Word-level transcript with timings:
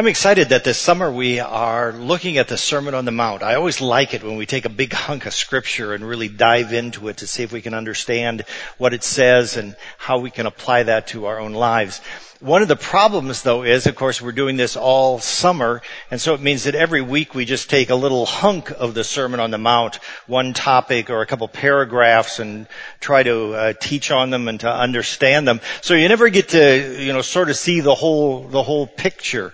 I'm 0.00 0.06
excited 0.06 0.48
that 0.48 0.64
this 0.64 0.78
summer 0.78 1.12
we 1.12 1.40
are 1.40 1.92
looking 1.92 2.38
at 2.38 2.48
the 2.48 2.56
Sermon 2.56 2.94
on 2.94 3.04
the 3.04 3.10
Mount. 3.10 3.42
I 3.42 3.56
always 3.56 3.82
like 3.82 4.14
it 4.14 4.24
when 4.24 4.36
we 4.36 4.46
take 4.46 4.64
a 4.64 4.70
big 4.70 4.92
hunk 4.94 5.26
of 5.26 5.34
scripture 5.34 5.92
and 5.92 6.08
really 6.08 6.28
dive 6.28 6.72
into 6.72 7.08
it 7.08 7.18
to 7.18 7.26
see 7.26 7.42
if 7.42 7.52
we 7.52 7.60
can 7.60 7.74
understand 7.74 8.46
what 8.78 8.94
it 8.94 9.04
says 9.04 9.58
and 9.58 9.76
how 9.98 10.18
we 10.18 10.30
can 10.30 10.46
apply 10.46 10.84
that 10.84 11.08
to 11.08 11.26
our 11.26 11.38
own 11.38 11.52
lives. 11.52 12.00
One 12.40 12.62
of 12.62 12.68
the 12.68 12.76
problems 12.76 13.42
though 13.42 13.62
is, 13.62 13.86
of 13.86 13.94
course, 13.94 14.22
we're 14.22 14.32
doing 14.32 14.56
this 14.56 14.74
all 14.74 15.18
summer, 15.18 15.82
and 16.10 16.18
so 16.18 16.32
it 16.32 16.40
means 16.40 16.64
that 16.64 16.74
every 16.74 17.02
week 17.02 17.34
we 17.34 17.44
just 17.44 17.68
take 17.68 17.90
a 17.90 17.94
little 17.94 18.24
hunk 18.24 18.70
of 18.70 18.94
the 18.94 19.04
Sermon 19.04 19.38
on 19.38 19.50
the 19.50 19.58
Mount, 19.58 19.96
one 20.26 20.54
topic 20.54 21.10
or 21.10 21.20
a 21.20 21.26
couple 21.26 21.46
paragraphs 21.46 22.38
and 22.38 22.66
try 23.00 23.22
to 23.22 23.52
uh, 23.52 23.72
teach 23.78 24.10
on 24.10 24.30
them 24.30 24.48
and 24.48 24.60
to 24.60 24.72
understand 24.72 25.46
them. 25.46 25.60
So 25.82 25.92
you 25.92 26.08
never 26.08 26.30
get 26.30 26.48
to, 26.50 27.04
you 27.04 27.12
know, 27.12 27.20
sort 27.20 27.50
of 27.50 27.56
see 27.56 27.80
the 27.80 27.94
whole, 27.94 28.48
the 28.48 28.62
whole 28.62 28.86
picture. 28.86 29.52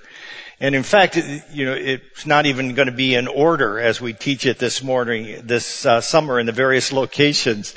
And 0.59 0.75
in 0.75 0.85
fact, 0.85 1.17
you 1.53 1.67
know, 1.67 1.75
it's 1.75 2.25
not 2.25 2.47
even 2.47 2.75
going 2.75 2.87
to 2.87 2.93
be 2.93 3.15
in 3.15 3.29
order 3.29 3.79
as 3.79 4.01
we 4.01 4.15
teach 4.15 4.47
it 4.47 4.59
this 4.59 4.83
morning, 4.83 5.43
this 5.45 5.85
uh, 5.85 6.01
summer 6.01 6.41
in 6.41 6.47
the 6.47 6.53
various 6.53 6.93
locations. 6.93 7.75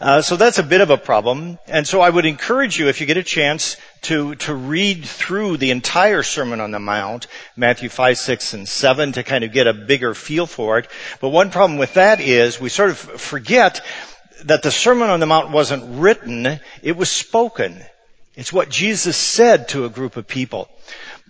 Uh, 0.00 0.22
so 0.22 0.36
that's 0.36 0.58
a 0.58 0.62
bit 0.62 0.80
of 0.80 0.90
a 0.90 0.96
problem. 0.96 1.58
And 1.66 1.84
so 1.84 2.00
I 2.00 2.08
would 2.08 2.26
encourage 2.26 2.78
you, 2.78 2.86
if 2.86 3.00
you 3.00 3.08
get 3.08 3.16
a 3.16 3.24
chance, 3.24 3.76
to 4.02 4.36
to 4.36 4.54
read 4.54 5.04
through 5.04 5.56
the 5.56 5.72
entire 5.72 6.22
Sermon 6.22 6.60
on 6.60 6.70
the 6.70 6.78
Mount, 6.78 7.26
Matthew 7.56 7.88
five, 7.88 8.16
six, 8.16 8.54
and 8.54 8.68
seven, 8.68 9.10
to 9.12 9.24
kind 9.24 9.42
of 9.42 9.52
get 9.52 9.66
a 9.66 9.74
bigger 9.74 10.14
feel 10.14 10.46
for 10.46 10.78
it. 10.78 10.86
But 11.20 11.30
one 11.30 11.50
problem 11.50 11.80
with 11.80 11.94
that 11.94 12.20
is 12.20 12.60
we 12.60 12.68
sort 12.68 12.90
of 12.90 12.98
forget 12.98 13.84
that 14.44 14.62
the 14.62 14.70
Sermon 14.70 15.10
on 15.10 15.18
the 15.18 15.26
Mount 15.26 15.50
wasn't 15.50 15.98
written; 16.00 16.60
it 16.80 16.96
was 16.96 17.10
spoken. 17.10 17.84
It's 18.36 18.52
what 18.52 18.70
Jesus 18.70 19.16
said 19.16 19.68
to 19.70 19.84
a 19.84 19.90
group 19.90 20.16
of 20.16 20.28
people. 20.28 20.70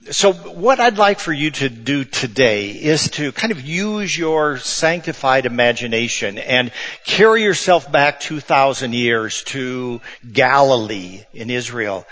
So 0.08 0.32
what 0.32 0.80
I'd 0.80 0.96
like 0.96 1.20
for 1.20 1.32
you 1.32 1.50
to 1.50 1.68
do 1.68 2.04
today 2.04 2.70
is 2.70 3.10
to 3.10 3.32
kind 3.32 3.52
of 3.52 3.60
use 3.60 4.16
your 4.16 4.56
sanctified 4.56 5.44
imagination 5.44 6.38
and 6.38 6.72
carry 7.04 7.42
yourself 7.42 7.92
back 7.92 8.18
2,000 8.20 8.94
years 8.94 9.42
to 9.44 10.00
Galilee 10.32 11.24
in 11.34 11.50
Israel 11.50 12.06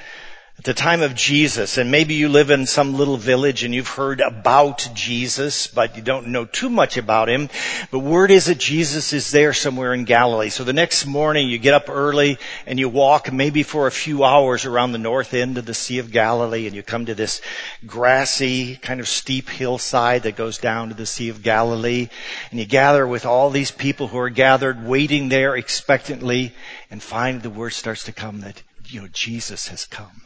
at 0.58 0.64
the 0.64 0.74
time 0.74 1.02
of 1.02 1.14
Jesus, 1.14 1.78
and 1.78 1.88
maybe 1.88 2.14
you 2.14 2.28
live 2.28 2.50
in 2.50 2.66
some 2.66 2.94
little 2.94 3.16
village 3.16 3.62
and 3.62 3.72
you've 3.72 3.86
heard 3.86 4.20
about 4.20 4.88
Jesus, 4.92 5.68
but 5.68 5.94
you 5.94 6.02
don't 6.02 6.26
know 6.26 6.44
too 6.46 6.68
much 6.68 6.96
about 6.96 7.28
him. 7.28 7.48
But 7.92 8.00
word 8.00 8.32
is 8.32 8.46
that 8.46 8.58
Jesus 8.58 9.12
is 9.12 9.30
there 9.30 9.52
somewhere 9.52 9.94
in 9.94 10.02
Galilee. 10.02 10.48
So 10.48 10.64
the 10.64 10.72
next 10.72 11.06
morning 11.06 11.48
you 11.48 11.58
get 11.58 11.74
up 11.74 11.88
early 11.88 12.38
and 12.66 12.76
you 12.76 12.88
walk 12.88 13.32
maybe 13.32 13.62
for 13.62 13.86
a 13.86 13.92
few 13.92 14.24
hours 14.24 14.64
around 14.64 14.90
the 14.90 14.98
north 14.98 15.32
end 15.32 15.58
of 15.58 15.64
the 15.64 15.74
Sea 15.74 16.00
of 16.00 16.10
Galilee 16.10 16.66
and 16.66 16.74
you 16.74 16.82
come 16.82 17.06
to 17.06 17.14
this 17.14 17.40
grassy, 17.86 18.74
kind 18.74 18.98
of 18.98 19.06
steep 19.06 19.48
hillside 19.48 20.24
that 20.24 20.34
goes 20.34 20.58
down 20.58 20.88
to 20.88 20.94
the 20.94 21.06
Sea 21.06 21.28
of 21.28 21.44
Galilee. 21.44 22.08
And 22.50 22.58
you 22.58 22.66
gather 22.66 23.06
with 23.06 23.24
all 23.24 23.50
these 23.50 23.70
people 23.70 24.08
who 24.08 24.18
are 24.18 24.28
gathered, 24.28 24.84
waiting 24.84 25.28
there 25.28 25.56
expectantly, 25.56 26.52
and 26.90 27.00
finally 27.00 27.42
the 27.42 27.50
word 27.50 27.74
starts 27.74 28.02
to 28.04 28.12
come 28.12 28.40
that, 28.40 28.60
you 28.86 29.02
know, 29.02 29.08
Jesus 29.12 29.68
has 29.68 29.86
come. 29.86 30.22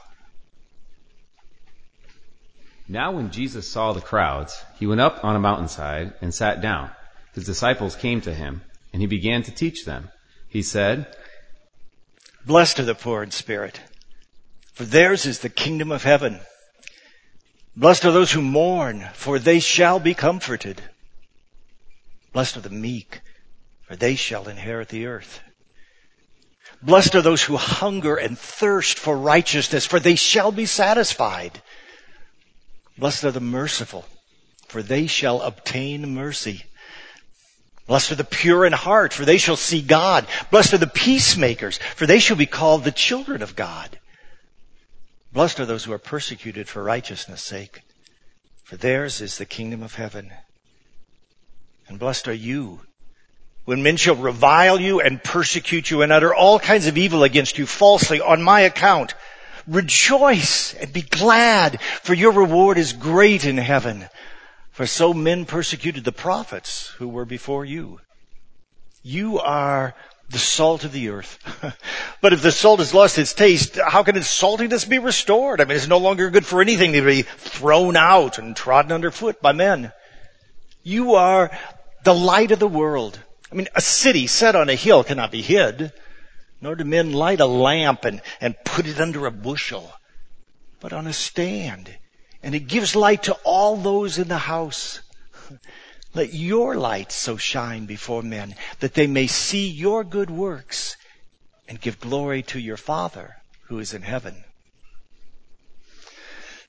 Now 2.88 3.12
when 3.12 3.30
Jesus 3.30 3.70
saw 3.70 3.92
the 3.92 4.00
crowds, 4.00 4.62
he 4.78 4.86
went 4.86 5.00
up 5.00 5.24
on 5.24 5.36
a 5.36 5.40
mountainside 5.40 6.14
and 6.20 6.34
sat 6.34 6.60
down. 6.60 6.90
His 7.34 7.44
disciples 7.44 7.96
came 7.96 8.20
to 8.22 8.34
him, 8.34 8.62
and 8.92 9.00
he 9.00 9.06
began 9.06 9.42
to 9.44 9.50
teach 9.50 9.84
them. 9.84 10.10
He 10.48 10.62
said, 10.62 11.06
Blessed 12.44 12.80
are 12.80 12.84
the 12.84 12.94
poor 12.94 13.22
in 13.22 13.30
spirit, 13.30 13.80
for 14.74 14.84
theirs 14.84 15.26
is 15.26 15.38
the 15.38 15.48
kingdom 15.48 15.92
of 15.92 16.02
heaven. 16.02 16.40
Blessed 17.76 18.04
are 18.04 18.12
those 18.12 18.32
who 18.32 18.42
mourn, 18.42 19.08
for 19.14 19.38
they 19.38 19.60
shall 19.60 19.98
be 19.98 20.12
comforted. 20.12 20.82
Blessed 22.32 22.58
are 22.58 22.62
the 22.62 22.70
meek, 22.70 23.20
for 23.86 23.96
they 23.96 24.14
shall 24.14 24.48
inherit 24.48 24.88
the 24.88 25.06
earth. 25.06 25.40
Blessed 26.82 27.14
are 27.14 27.22
those 27.22 27.42
who 27.42 27.56
hunger 27.56 28.16
and 28.16 28.38
thirst 28.38 28.98
for 28.98 29.16
righteousness, 29.16 29.86
for 29.86 30.00
they 30.00 30.16
shall 30.16 30.50
be 30.50 30.66
satisfied. 30.66 31.62
Blessed 32.98 33.24
are 33.24 33.30
the 33.30 33.40
merciful, 33.40 34.04
for 34.68 34.82
they 34.82 35.06
shall 35.06 35.40
obtain 35.42 36.14
mercy. 36.14 36.64
Blessed 37.86 38.12
are 38.12 38.16
the 38.16 38.24
pure 38.24 38.64
in 38.64 38.72
heart, 38.72 39.12
for 39.12 39.24
they 39.24 39.38
shall 39.38 39.56
see 39.56 39.82
God. 39.82 40.26
Blessed 40.50 40.74
are 40.74 40.78
the 40.78 40.86
peacemakers, 40.86 41.78
for 41.96 42.06
they 42.06 42.18
shall 42.18 42.36
be 42.36 42.46
called 42.46 42.84
the 42.84 42.92
children 42.92 43.42
of 43.42 43.56
God. 43.56 43.98
Blessed 45.32 45.60
are 45.60 45.66
those 45.66 45.84
who 45.84 45.92
are 45.92 45.98
persecuted 45.98 46.68
for 46.68 46.82
righteousness' 46.82 47.42
sake, 47.42 47.82
for 48.64 48.76
theirs 48.76 49.20
is 49.20 49.38
the 49.38 49.46
kingdom 49.46 49.82
of 49.82 49.94
heaven. 49.94 50.32
And 51.88 51.98
blessed 51.98 52.28
are 52.28 52.34
you 52.34 52.80
when 53.64 53.82
men 53.82 53.96
shall 53.96 54.14
revile 54.14 54.80
you 54.80 55.00
and 55.00 55.22
persecute 55.22 55.90
you 55.90 56.02
and 56.02 56.12
utter 56.12 56.34
all 56.34 56.58
kinds 56.58 56.86
of 56.86 56.98
evil 56.98 57.22
against 57.22 57.58
you 57.58 57.66
falsely 57.66 58.20
on 58.20 58.42
my 58.42 58.60
account. 58.60 59.14
Rejoice 59.66 60.74
and 60.74 60.92
be 60.92 61.02
glad, 61.02 61.80
for 62.02 62.14
your 62.14 62.32
reward 62.32 62.78
is 62.78 62.92
great 62.92 63.44
in 63.44 63.56
heaven. 63.58 64.08
For 64.70 64.86
so 64.86 65.12
men 65.12 65.44
persecuted 65.44 66.04
the 66.04 66.12
prophets 66.12 66.88
who 66.98 67.08
were 67.08 67.24
before 67.24 67.64
you. 67.64 68.00
You 69.02 69.38
are 69.40 69.94
the 70.30 70.38
salt 70.38 70.84
of 70.84 70.92
the 70.92 71.10
earth. 71.10 71.38
but 72.20 72.32
if 72.32 72.42
the 72.42 72.50
salt 72.50 72.78
has 72.78 72.94
lost 72.94 73.18
its 73.18 73.34
taste, 73.34 73.76
how 73.76 74.02
can 74.02 74.16
its 74.16 74.28
saltiness 74.28 74.88
be 74.88 74.98
restored? 74.98 75.60
I 75.60 75.64
mean, 75.64 75.76
it's 75.76 75.86
no 75.86 75.98
longer 75.98 76.30
good 76.30 76.46
for 76.46 76.60
anything 76.60 76.94
to 76.94 77.02
be 77.02 77.22
thrown 77.22 77.96
out 77.96 78.38
and 78.38 78.56
trodden 78.56 78.92
underfoot 78.92 79.42
by 79.42 79.52
men. 79.52 79.92
You 80.82 81.14
are 81.14 81.50
the 82.02 82.14
light 82.14 82.50
of 82.50 82.58
the 82.58 82.66
world. 82.66 83.18
I 83.50 83.54
mean, 83.54 83.68
a 83.74 83.80
city 83.80 84.26
set 84.26 84.56
on 84.56 84.70
a 84.70 84.74
hill 84.74 85.04
cannot 85.04 85.30
be 85.30 85.42
hid 85.42 85.92
nor 86.62 86.76
do 86.76 86.84
men 86.84 87.12
light 87.12 87.40
a 87.40 87.46
lamp 87.46 88.04
and, 88.04 88.22
and 88.40 88.56
put 88.64 88.86
it 88.86 89.00
under 89.00 89.26
a 89.26 89.32
bushel, 89.32 89.92
but 90.80 90.92
on 90.92 91.06
a 91.08 91.12
stand. 91.12 91.94
And 92.42 92.54
it 92.54 92.68
gives 92.68 92.96
light 92.96 93.24
to 93.24 93.34
all 93.44 93.76
those 93.76 94.18
in 94.18 94.28
the 94.28 94.38
house. 94.38 95.00
Let 96.14 96.32
your 96.32 96.76
light 96.76 97.10
so 97.10 97.36
shine 97.36 97.86
before 97.86 98.22
men 98.22 98.54
that 98.80 98.94
they 98.94 99.06
may 99.06 99.26
see 99.26 99.68
your 99.68 100.04
good 100.04 100.30
works 100.30 100.96
and 101.68 101.80
give 101.80 102.00
glory 102.00 102.42
to 102.44 102.60
your 102.60 102.76
Father 102.76 103.36
who 103.62 103.78
is 103.78 103.92
in 103.92 104.02
heaven. 104.02 104.44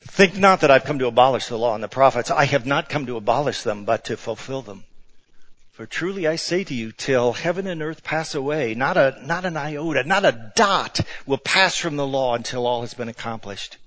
Think 0.01 0.37
not 0.37 0.61
that 0.61 0.71
I've 0.71 0.85
come 0.85 0.99
to 0.99 1.07
abolish 1.07 1.47
the 1.47 1.57
law 1.57 1.75
and 1.75 1.83
the 1.83 1.87
prophets. 1.87 2.31
I 2.31 2.45
have 2.45 2.65
not 2.65 2.89
come 2.89 3.05
to 3.05 3.17
abolish 3.17 3.63
them, 3.63 3.85
but 3.85 4.05
to 4.05 4.17
fulfill 4.17 4.61
them. 4.61 4.85
For 5.73 5.87
truly 5.87 6.27
I 6.27 6.35
say 6.35 6.63
to 6.65 6.73
you, 6.75 6.91
till 6.91 7.33
heaven 7.33 7.65
and 7.65 7.81
earth 7.81 8.03
pass 8.03 8.35
away, 8.35 8.75
not 8.75 8.95
a, 8.95 9.17
not 9.25 9.43
an 9.43 9.57
iota, 9.57 10.03
not 10.03 10.23
a 10.23 10.51
dot 10.55 10.99
will 11.25 11.39
pass 11.39 11.75
from 11.75 11.95
the 11.95 12.05
law 12.05 12.35
until 12.35 12.67
all 12.67 12.81
has 12.81 12.93
been 12.93 13.09
accomplished. 13.09 13.77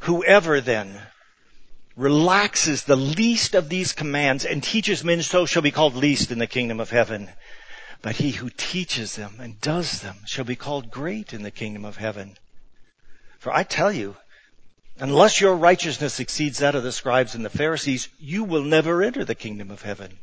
Whoever 0.00 0.60
then 0.60 1.00
relaxes 1.96 2.82
the 2.82 2.96
least 2.98 3.54
of 3.54 3.70
these 3.70 3.94
commands 3.94 4.44
and 4.44 4.62
teaches 4.62 5.02
men 5.02 5.22
so 5.22 5.46
shall 5.46 5.62
be 5.62 5.70
called 5.70 5.94
least 5.94 6.30
in 6.30 6.38
the 6.38 6.46
kingdom 6.46 6.80
of 6.80 6.90
heaven. 6.90 7.30
But 8.02 8.16
he 8.16 8.32
who 8.32 8.50
teaches 8.50 9.16
them 9.16 9.36
and 9.40 9.58
does 9.62 10.02
them 10.02 10.18
shall 10.26 10.44
be 10.44 10.54
called 10.54 10.90
great 10.90 11.32
in 11.32 11.44
the 11.44 11.50
kingdom 11.50 11.86
of 11.86 11.96
heaven. 11.96 12.36
For 13.38 13.50
I 13.54 13.62
tell 13.62 13.90
you, 13.90 14.18
unless 14.98 15.40
your 15.40 15.56
righteousness 15.56 16.20
exceeds 16.20 16.58
that 16.58 16.74
of 16.74 16.82
the 16.82 16.92
scribes 16.92 17.34
and 17.34 17.42
the 17.42 17.48
Pharisees, 17.48 18.10
you 18.18 18.44
will 18.44 18.64
never 18.64 19.02
enter 19.02 19.24
the 19.24 19.34
kingdom 19.34 19.70
of 19.70 19.80
heaven. 19.80 20.18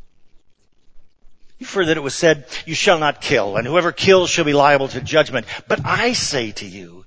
You've 1.62 1.86
that 1.86 1.96
it 1.96 2.02
was 2.02 2.16
said, 2.16 2.48
you 2.66 2.74
shall 2.74 2.98
not 2.98 3.22
kill, 3.22 3.56
and 3.56 3.68
whoever 3.68 3.92
kills 3.92 4.32
shall 4.32 4.46
be 4.46 4.52
liable 4.52 4.88
to 4.88 5.00
judgment. 5.00 5.46
But 5.68 5.86
I 5.86 6.14
say 6.14 6.52
to 6.54 6.66
you, 6.66 7.06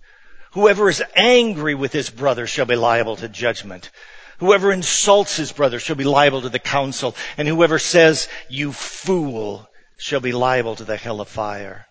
whoever 0.52 0.88
is 0.88 1.02
angry 1.16 1.74
with 1.74 1.92
his 1.92 2.08
brother 2.08 2.46
shall 2.46 2.64
be 2.64 2.76
liable 2.76 3.16
to 3.16 3.28
judgment. 3.28 3.90
Whoever 4.38 4.70
insults 4.70 5.36
his 5.36 5.50
brother 5.50 5.80
shall 5.80 5.96
be 5.96 6.04
liable 6.04 6.40
to 6.42 6.48
the 6.48 6.60
council, 6.60 7.16
and 7.36 7.48
whoever 7.48 7.80
says, 7.80 8.28
you 8.48 8.70
fool, 8.72 9.68
shall 9.96 10.20
be 10.20 10.30
liable 10.30 10.76
to 10.76 10.84
the 10.84 10.98
hell 10.98 11.20
of 11.20 11.28
fire. 11.28 11.86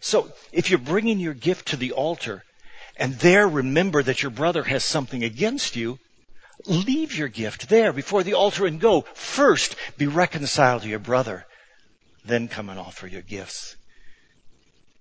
So, 0.00 0.30
if 0.52 0.68
you're 0.68 0.78
bringing 0.78 1.18
your 1.18 1.32
gift 1.32 1.68
to 1.68 1.78
the 1.78 1.92
altar, 1.92 2.44
and 2.98 3.14
there 3.14 3.48
remember 3.48 4.02
that 4.02 4.22
your 4.22 4.30
brother 4.30 4.64
has 4.64 4.84
something 4.84 5.24
against 5.24 5.76
you, 5.76 5.98
Leave 6.66 7.14
your 7.14 7.28
gift 7.28 7.68
there 7.68 7.92
before 7.92 8.22
the 8.22 8.34
altar 8.34 8.66
and 8.66 8.80
go. 8.80 9.02
First, 9.14 9.76
be 9.96 10.06
reconciled 10.06 10.82
to 10.82 10.88
your 10.88 10.98
brother. 10.98 11.46
Then 12.24 12.48
come 12.48 12.68
and 12.68 12.78
offer 12.78 13.06
your 13.06 13.22
gifts. 13.22 13.76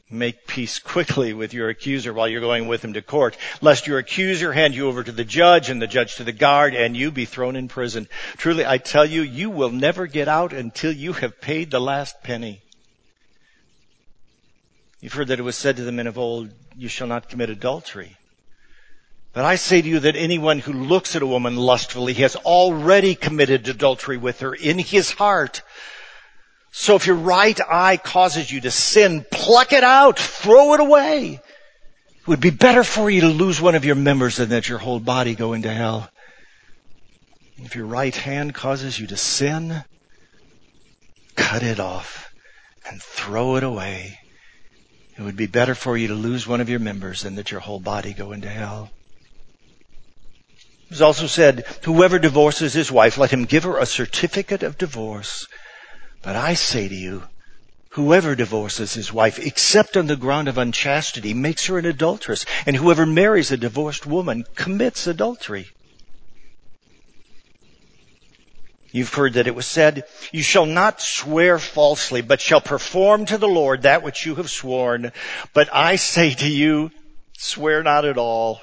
Make 0.08 0.46
peace 0.46 0.78
quickly 0.78 1.34
with 1.34 1.54
your 1.54 1.70
accuser 1.70 2.14
while 2.14 2.28
you're 2.28 2.40
going 2.40 2.68
with 2.68 2.86
him 2.86 2.94
to 2.94 3.02
court, 3.02 3.36
lest 3.60 3.88
your 3.88 3.98
accuser 3.98 4.54
hand 4.54 4.76
you 4.76 4.88
over 4.88 5.04
to 5.04 5.12
the 5.12 5.24
judge 5.24 5.72
and 5.72 5.82
the 5.82 5.88
judge 5.88 6.16
to 6.18 6.24
the 6.24 6.32
guard 6.32 6.76
and 6.76 6.96
you 6.96 7.10
be 7.10 7.26
thrown 7.26 7.56
in 7.56 7.68
prison. 7.68 8.08
Truly, 8.38 8.64
I 8.64 8.78
tell 8.78 9.06
you, 9.06 9.24
you 9.24 9.50
will 9.50 9.72
never 9.72 10.06
get 10.06 10.28
out 10.28 10.54
until 10.54 10.92
you 10.92 11.14
have 11.14 11.42
paid 11.42 11.72
the 11.72 11.82
last 11.82 12.22
penny. 12.22 12.62
You've 15.02 15.14
heard 15.14 15.30
that 15.30 15.40
it 15.40 15.44
was 15.44 15.56
said 15.56 15.78
to 15.78 15.84
the 15.84 15.92
men 15.92 16.08
of 16.08 16.20
old, 16.20 16.52
you 16.76 16.88
shall 16.88 17.08
not 17.08 17.30
commit 17.30 17.50
adultery. 17.50 18.16
But 19.36 19.44
I 19.44 19.56
say 19.56 19.82
to 19.82 19.88
you 19.88 20.00
that 20.00 20.16
anyone 20.16 20.60
who 20.60 20.72
looks 20.72 21.14
at 21.14 21.22
a 21.22 21.28
woman 21.28 21.58
lustfully 21.58 22.14
has 22.14 22.38
already 22.38 23.16
committed 23.16 23.68
adultery 23.68 24.16
with 24.16 24.40
her 24.40 24.56
in 24.56 24.80
his 24.80 25.12
heart. 25.12 25.62
So 26.72 26.96
if 26.96 27.06
your 27.06 27.18
right 27.18 27.60
eye 27.70 27.98
causes 27.98 28.50
you 28.50 28.62
to 28.62 28.72
sin, 28.72 29.26
pluck 29.30 29.74
it 29.74 29.84
out, 29.84 30.18
throw 30.18 30.74
it 30.74 30.80
away. 30.80 31.42
It 32.22 32.28
would 32.28 32.40
be 32.40 32.50
better 32.50 32.86
for 32.86 33.10
you 33.10 33.22
to 33.22 33.28
lose 33.28 33.60
one 33.60 33.76
of 33.76 33.84
your 33.84 33.96
members 33.96 34.38
than 34.38 34.48
that 34.50 34.70
your 34.70 34.78
whole 34.78 35.02
body 35.02 35.36
go 35.36 35.52
into 35.52 35.70
hell. 35.70 36.10
If 37.58 37.76
your 37.76 37.88
right 37.88 38.16
hand 38.16 38.56
causes 38.56 38.98
you 38.98 39.08
to 39.08 39.18
sin, 39.18 39.84
cut 41.36 41.62
it 41.62 41.82
off 41.82 42.34
and 42.90 43.04
throw 43.04 43.58
it 43.58 43.64
away. 43.66 44.18
It 45.18 45.24
would 45.24 45.36
be 45.36 45.48
better 45.48 45.76
for 45.76 45.98
you 45.98 46.08
to 46.08 46.16
lose 46.16 46.48
one 46.48 46.62
of 46.62 46.70
your 46.70 46.80
members 46.80 47.24
than 47.24 47.36
that 47.36 47.52
your 47.52 47.60
whole 47.60 47.82
body 47.82 48.14
go 48.14 48.32
into 48.32 48.48
hell. 48.48 48.92
It 50.96 51.02
also 51.02 51.28
said, 51.28 51.66
whoever 51.84 52.20
divorces 52.20 52.72
his 52.72 52.90
wife, 52.90 53.18
let 53.18 53.32
him 53.32 53.44
give 53.44 53.64
her 53.64 53.78
a 53.78 53.86
certificate 53.86 54.64
of 54.64 54.78
divorce. 54.78 55.46
But 56.22 56.38
I 56.38 56.54
say 56.54 56.88
to 56.88 56.96
you, 56.96 57.24
whoever 57.90 58.34
divorces 58.34 58.94
his 58.94 59.12
wife, 59.12 59.38
except 59.38 59.98
on 59.98 60.08
the 60.08 60.16
ground 60.16 60.48
of 60.48 60.58
unchastity, 60.58 61.34
makes 61.34 61.66
her 61.66 61.78
an 61.78 61.86
adulteress, 61.86 62.46
and 62.66 62.78
whoever 62.78 63.06
marries 63.06 63.52
a 63.52 63.58
divorced 63.58 64.06
woman 64.06 64.46
commits 64.56 65.06
adultery. 65.06 65.68
You've 68.92 69.14
heard 69.14 69.34
that 69.34 69.48
it 69.48 69.56
was 69.56 69.66
said, 69.66 70.06
you 70.32 70.44
shall 70.44 70.66
not 70.66 71.02
swear 71.02 71.60
falsely, 71.60 72.22
but 72.22 72.40
shall 72.40 72.62
perform 72.62 73.26
to 73.26 73.38
the 73.38 73.50
Lord 73.50 73.82
that 73.82 74.02
which 74.02 74.26
you 74.26 74.36
have 74.36 74.50
sworn. 74.50 75.12
But 75.54 75.68
I 75.74 75.98
say 75.98 76.34
to 76.36 76.48
you, 76.48 76.92
swear 77.38 77.84
not 77.84 78.06
at 78.06 78.18
all. 78.18 78.62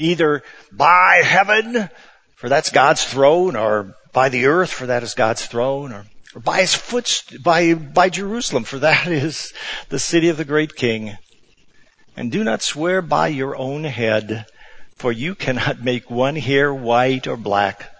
Either 0.00 0.42
by 0.72 1.20
heaven, 1.22 1.90
for 2.34 2.48
that's 2.48 2.70
God's 2.70 3.04
throne, 3.04 3.54
or 3.54 3.94
by 4.12 4.30
the 4.30 4.46
earth, 4.46 4.70
for 4.70 4.86
that 4.86 5.02
is 5.02 5.14
God's 5.14 5.44
throne, 5.44 5.92
or, 5.92 6.06
or 6.34 6.40
by 6.40 6.62
his 6.62 6.74
foot, 6.74 7.22
by, 7.42 7.74
by 7.74 8.08
Jerusalem, 8.08 8.64
for 8.64 8.78
that 8.78 9.06
is 9.12 9.52
the 9.90 9.98
city 9.98 10.30
of 10.30 10.38
the 10.38 10.44
great 10.44 10.74
king. 10.74 11.16
And 12.16 12.32
do 12.32 12.42
not 12.42 12.62
swear 12.62 13.02
by 13.02 13.28
your 13.28 13.56
own 13.56 13.84
head, 13.84 14.46
for 14.96 15.12
you 15.12 15.34
cannot 15.34 15.84
make 15.84 16.10
one 16.10 16.36
hair 16.36 16.74
white 16.74 17.26
or 17.26 17.36
black. 17.36 17.90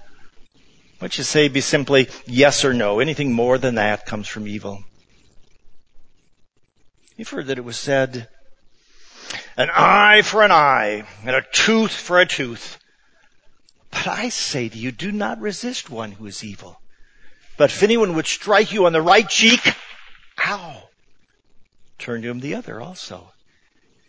What 1.01 1.17
you 1.17 1.25
say 1.25 1.49
be 1.49 1.61
simply 1.61 2.09
yes 2.27 2.65
or 2.65 2.75
no. 2.75 3.01
Anything 3.01 3.33
more 3.33 3.57
than 3.57 3.77
that 3.77 4.07
comes 4.07 4.29
from 4.29 4.47
evil. 4.49 4.85
You've 7.17 7.29
heard 7.29 7.47
that 7.47 7.59
it 7.59 7.65
was 7.65 7.79
said, 7.79 8.29
an 9.61 9.69
eye 9.75 10.23
for 10.23 10.43
an 10.43 10.51
eye 10.51 11.05
and 11.23 11.37
a 11.37 11.45
tooth 11.53 11.93
for 11.93 12.19
a 12.19 12.25
tooth. 12.25 12.79
But 13.91 14.07
I 14.07 14.31
say 14.31 14.71
to 14.71 14.79
you, 14.79 14.91
do 14.91 15.13
not 15.13 15.39
resist 15.39 15.91
one 15.91 16.13
who 16.13 16.27
is 16.27 16.43
evil. 16.43 16.81
But 17.59 17.71
if 17.71 17.83
anyone 17.83 18.15
would 18.15 18.27
strike 18.27 18.73
you 18.73 18.87
on 18.87 18.95
the 18.95 19.03
right 19.03 19.29
cheek, 19.29 19.61
ow, 20.47 20.85
turn 21.99 22.23
to 22.23 22.31
him 22.31 22.41
the 22.41 22.55
other 22.55 22.81
also. 22.81 23.33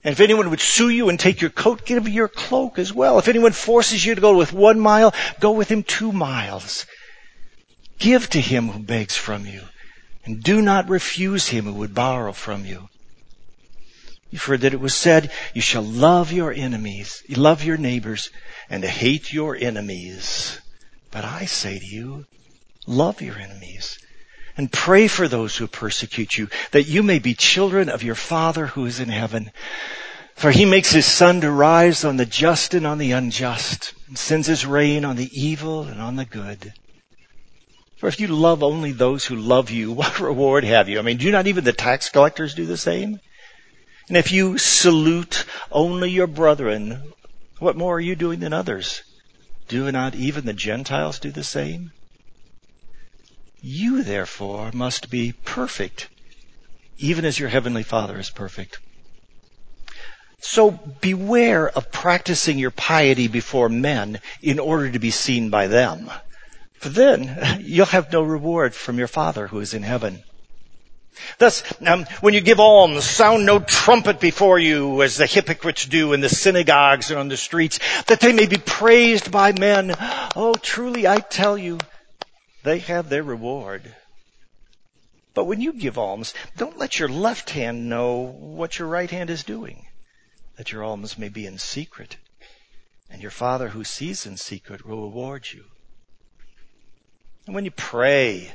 And 0.05 0.13
if 0.13 0.21
anyone 0.21 0.49
would 0.51 0.61
sue 0.61 0.87
you 0.87 1.09
and 1.09 1.19
take 1.19 1.41
your 1.41 1.49
coat, 1.49 1.85
give 1.85 2.05
him 2.05 2.13
your 2.13 2.29
cloak 2.29 2.79
as 2.79 2.93
well. 2.93 3.19
If 3.19 3.27
anyone 3.27 3.51
forces 3.51 4.05
you 4.05 4.15
to 4.15 4.21
go 4.21 4.37
with 4.37 4.53
one 4.53 4.79
mile, 4.79 5.13
go 5.41 5.51
with 5.51 5.69
him 5.69 5.83
two 5.83 6.13
miles. 6.13 6.85
Give 7.99 8.27
to 8.29 8.39
him 8.39 8.69
who 8.69 8.79
begs 8.79 9.17
from 9.17 9.45
you, 9.45 9.63
and 10.23 10.41
do 10.41 10.61
not 10.61 10.89
refuse 10.89 11.49
him 11.49 11.65
who 11.65 11.73
would 11.73 11.93
borrow 11.93 12.31
from 12.31 12.65
you. 12.65 12.87
You've 14.31 14.43
heard 14.43 14.61
that 14.61 14.73
it 14.73 14.79
was 14.79 14.95
said, 14.95 15.29
you 15.53 15.61
shall 15.61 15.83
love 15.83 16.31
your 16.31 16.51
enemies, 16.51 17.21
love 17.29 17.63
your 17.63 17.77
neighbors, 17.77 18.29
and 18.69 18.83
hate 18.83 19.31
your 19.31 19.55
enemies. 19.55 20.59
But 21.11 21.25
I 21.25 21.45
say 21.45 21.77
to 21.77 21.85
you, 21.85 22.25
love 22.87 23.21
your 23.21 23.37
enemies 23.37 23.99
and 24.57 24.71
pray 24.71 25.07
for 25.07 25.27
those 25.27 25.57
who 25.57 25.67
persecute 25.67 26.37
you, 26.37 26.47
that 26.71 26.87
you 26.87 27.03
may 27.03 27.19
be 27.19 27.33
children 27.33 27.89
of 27.89 28.03
your 28.03 28.15
Father 28.15 28.67
who 28.67 28.85
is 28.85 28.99
in 28.99 29.09
heaven. 29.09 29.51
For 30.35 30.51
he 30.51 30.65
makes 30.65 30.91
his 30.91 31.05
sun 31.05 31.41
to 31.41 31.51
rise 31.51 32.03
on 32.03 32.17
the 32.17 32.25
just 32.25 32.73
and 32.73 32.85
on 32.85 32.97
the 32.97 33.11
unjust, 33.11 33.93
and 34.07 34.17
sends 34.17 34.47
his 34.47 34.65
rain 34.65 35.05
on 35.05 35.15
the 35.15 35.29
evil 35.33 35.83
and 35.83 36.01
on 36.01 36.15
the 36.15 36.25
good. 36.25 36.73
For 37.97 38.07
if 38.07 38.19
you 38.19 38.27
love 38.27 38.63
only 38.63 38.91
those 38.91 39.25
who 39.25 39.35
love 39.35 39.69
you, 39.69 39.91
what 40.01 40.19
reward 40.19 40.63
have 40.63 40.89
you? 40.89 40.99
I 40.99 41.01
mean, 41.01 41.17
do 41.17 41.31
not 41.31 41.47
even 41.47 41.63
the 41.63 41.73
tax 41.73 42.09
collectors 42.09 42.53
do 42.53 42.65
the 42.65 42.77
same? 42.77 43.19
And 44.07 44.17
if 44.17 44.31
you 44.31 44.57
salute 44.57 45.45
only 45.71 46.09
your 46.09 46.27
brethren, 46.27 47.13
what 47.59 47.75
more 47.75 47.95
are 47.95 47.99
you 47.99 48.15
doing 48.15 48.39
than 48.39 48.53
others? 48.53 49.03
Do 49.67 49.91
not 49.91 50.15
even 50.15 50.45
the 50.45 50.53
Gentiles 50.53 51.19
do 51.19 51.31
the 51.31 51.43
same? 51.43 51.91
You 53.61 54.03
therefore 54.03 54.71
must 54.73 55.09
be 55.09 55.33
perfect, 55.45 56.09
even 56.97 57.25
as 57.25 57.37
your 57.37 57.49
heavenly 57.49 57.83
Father 57.83 58.19
is 58.19 58.31
perfect. 58.31 58.79
So 60.39 60.71
beware 60.71 61.69
of 61.69 61.91
practicing 61.91 62.57
your 62.57 62.71
piety 62.71 63.27
before 63.27 63.69
men 63.69 64.19
in 64.41 64.57
order 64.57 64.89
to 64.89 64.97
be 64.97 65.11
seen 65.11 65.51
by 65.51 65.67
them. 65.67 66.11
For 66.73 66.89
then 66.89 67.59
you'll 67.63 67.85
have 67.85 68.11
no 68.11 68.23
reward 68.23 68.73
from 68.73 68.97
your 68.97 69.07
Father 69.07 69.47
who 69.47 69.59
is 69.59 69.75
in 69.75 69.83
heaven. 69.83 70.23
Thus, 71.37 71.63
um, 71.85 72.05
when 72.21 72.33
you 72.33 72.41
give 72.41 72.59
alms, 72.59 73.03
sound 73.03 73.45
no 73.45 73.59
trumpet 73.59 74.19
before 74.19 74.59
you, 74.59 75.01
as 75.01 75.17
the 75.17 75.25
hypocrites 75.25 75.85
do 75.85 76.13
in 76.13 76.21
the 76.21 76.29
synagogues 76.29 77.11
and 77.11 77.19
on 77.19 77.27
the 77.27 77.37
streets, 77.37 77.79
that 78.07 78.19
they 78.19 78.33
may 78.33 78.45
be 78.45 78.57
praised 78.57 79.31
by 79.31 79.51
men. 79.51 79.93
Oh, 80.35 80.55
truly 80.55 81.07
I 81.07 81.17
tell 81.17 81.57
you, 81.57 81.79
they 82.63 82.79
have 82.79 83.09
their 83.09 83.23
reward. 83.23 83.95
But 85.33 85.45
when 85.45 85.61
you 85.61 85.73
give 85.73 85.97
alms, 85.97 86.33
don't 86.57 86.77
let 86.77 86.99
your 86.99 87.09
left 87.09 87.51
hand 87.51 87.89
know 87.89 88.17
what 88.17 88.79
your 88.79 88.87
right 88.87 89.09
hand 89.09 89.29
is 89.29 89.43
doing, 89.43 89.85
that 90.57 90.71
your 90.71 90.83
alms 90.83 91.17
may 91.17 91.29
be 91.29 91.45
in 91.45 91.57
secret, 91.57 92.17
and 93.09 93.21
your 93.21 93.31
Father 93.31 93.69
who 93.69 93.83
sees 93.83 94.25
in 94.25 94.37
secret 94.37 94.85
will 94.85 95.03
reward 95.03 95.47
you. 95.53 95.63
And 97.45 97.55
when 97.55 97.65
you 97.65 97.71
pray, 97.71 98.51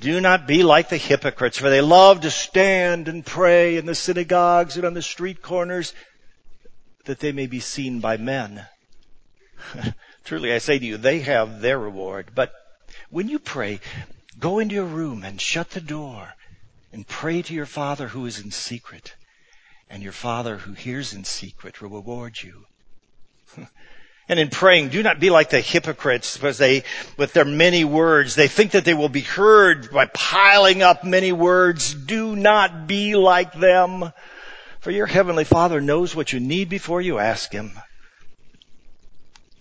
do 0.00 0.20
not 0.20 0.46
be 0.46 0.62
like 0.62 0.88
the 0.88 0.96
hypocrites, 0.96 1.58
for 1.58 1.70
they 1.70 1.80
love 1.80 2.20
to 2.22 2.30
stand 2.30 3.08
and 3.08 3.24
pray 3.24 3.76
in 3.76 3.86
the 3.86 3.94
synagogues 3.94 4.76
and 4.76 4.84
on 4.84 4.94
the 4.94 5.02
street 5.02 5.42
corners, 5.42 5.94
that 7.04 7.20
they 7.20 7.32
may 7.32 7.46
be 7.46 7.60
seen 7.60 8.00
by 8.00 8.16
men. 8.16 8.66
Truly 10.24 10.52
I 10.52 10.58
say 10.58 10.78
to 10.78 10.84
you, 10.84 10.96
they 10.96 11.20
have 11.20 11.60
their 11.60 11.78
reward. 11.78 12.32
But 12.34 12.52
when 13.10 13.28
you 13.28 13.38
pray, 13.38 13.80
go 14.38 14.58
into 14.58 14.74
your 14.74 14.84
room 14.84 15.22
and 15.22 15.40
shut 15.40 15.70
the 15.70 15.80
door 15.80 16.34
and 16.92 17.06
pray 17.06 17.42
to 17.42 17.54
your 17.54 17.66
Father 17.66 18.08
who 18.08 18.26
is 18.26 18.38
in 18.38 18.50
secret. 18.50 19.14
And 19.90 20.02
your 20.02 20.12
Father 20.12 20.58
who 20.58 20.72
hears 20.72 21.12
in 21.12 21.24
secret 21.24 21.80
will 21.80 21.90
reward 21.90 22.42
you. 22.42 22.66
and 24.28 24.40
in 24.40 24.48
praying, 24.48 24.88
do 24.88 25.02
not 25.02 25.20
be 25.20 25.28
like 25.28 25.50
the 25.50 25.60
hypocrites 25.60 26.36
because 26.36 26.56
they, 26.56 26.84
with 27.18 27.34
their 27.34 27.44
many 27.44 27.84
words, 27.84 28.34
they 28.34 28.48
think 28.48 28.70
that 28.70 28.84
they 28.84 28.94
will 28.94 29.10
be 29.10 29.20
heard 29.20 29.90
by 29.90 30.06
piling 30.06 30.82
up 30.82 31.04
many 31.04 31.30
words. 31.30 31.92
Do 31.92 32.34
not 32.34 32.86
be 32.86 33.16
like 33.16 33.52
them. 33.52 34.12
For 34.80 34.90
your 34.90 35.06
heavenly 35.06 35.44
Father 35.44 35.80
knows 35.80 36.14
what 36.14 36.32
you 36.32 36.40
need 36.40 36.70
before 36.70 37.02
you 37.02 37.18
ask 37.18 37.52
Him. 37.52 37.72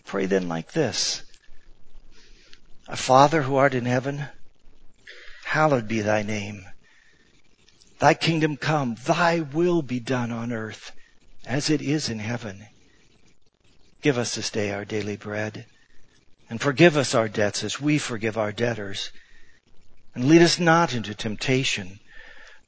Pray 0.06 0.28
then 0.28 0.48
like 0.48 0.72
this. 0.72 1.24
Our 2.88 2.96
Father 2.96 3.42
who 3.42 3.56
art 3.56 3.74
in 3.74 3.86
heaven, 3.86 4.26
hallowed 5.46 5.88
be 5.88 6.02
thy 6.02 6.24
name. 6.24 6.66
Thy 8.00 8.14
kingdom 8.14 8.58
come, 8.58 8.96
thy 9.06 9.40
will 9.40 9.82
be 9.82 10.00
done 10.00 10.32
on 10.32 10.52
earth 10.52 10.92
as 11.46 11.70
it 11.70 11.82
is 11.82 12.10
in 12.10 12.20
heaven. 12.20 12.68
Give 14.04 14.18
us 14.18 14.36
this 14.36 14.50
day 14.50 14.72
our 14.72 14.84
daily 14.84 15.16
bread 15.16 15.66
and 16.50 16.60
forgive 16.60 16.98
us 16.98 17.16
our 17.16 17.30
debts 17.30 17.64
as 17.64 17.80
we 17.80 17.98
forgive 17.98 18.38
our 18.38 18.52
debtors. 18.52 19.12
And 20.14 20.26
lead 20.26 20.42
us 20.42 20.60
not 20.60 20.94
into 20.94 21.16
temptation, 21.16 22.00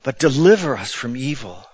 but 0.02 0.18
deliver 0.18 0.78
us 0.78 0.94
from 0.94 1.18
evil. 1.18 1.66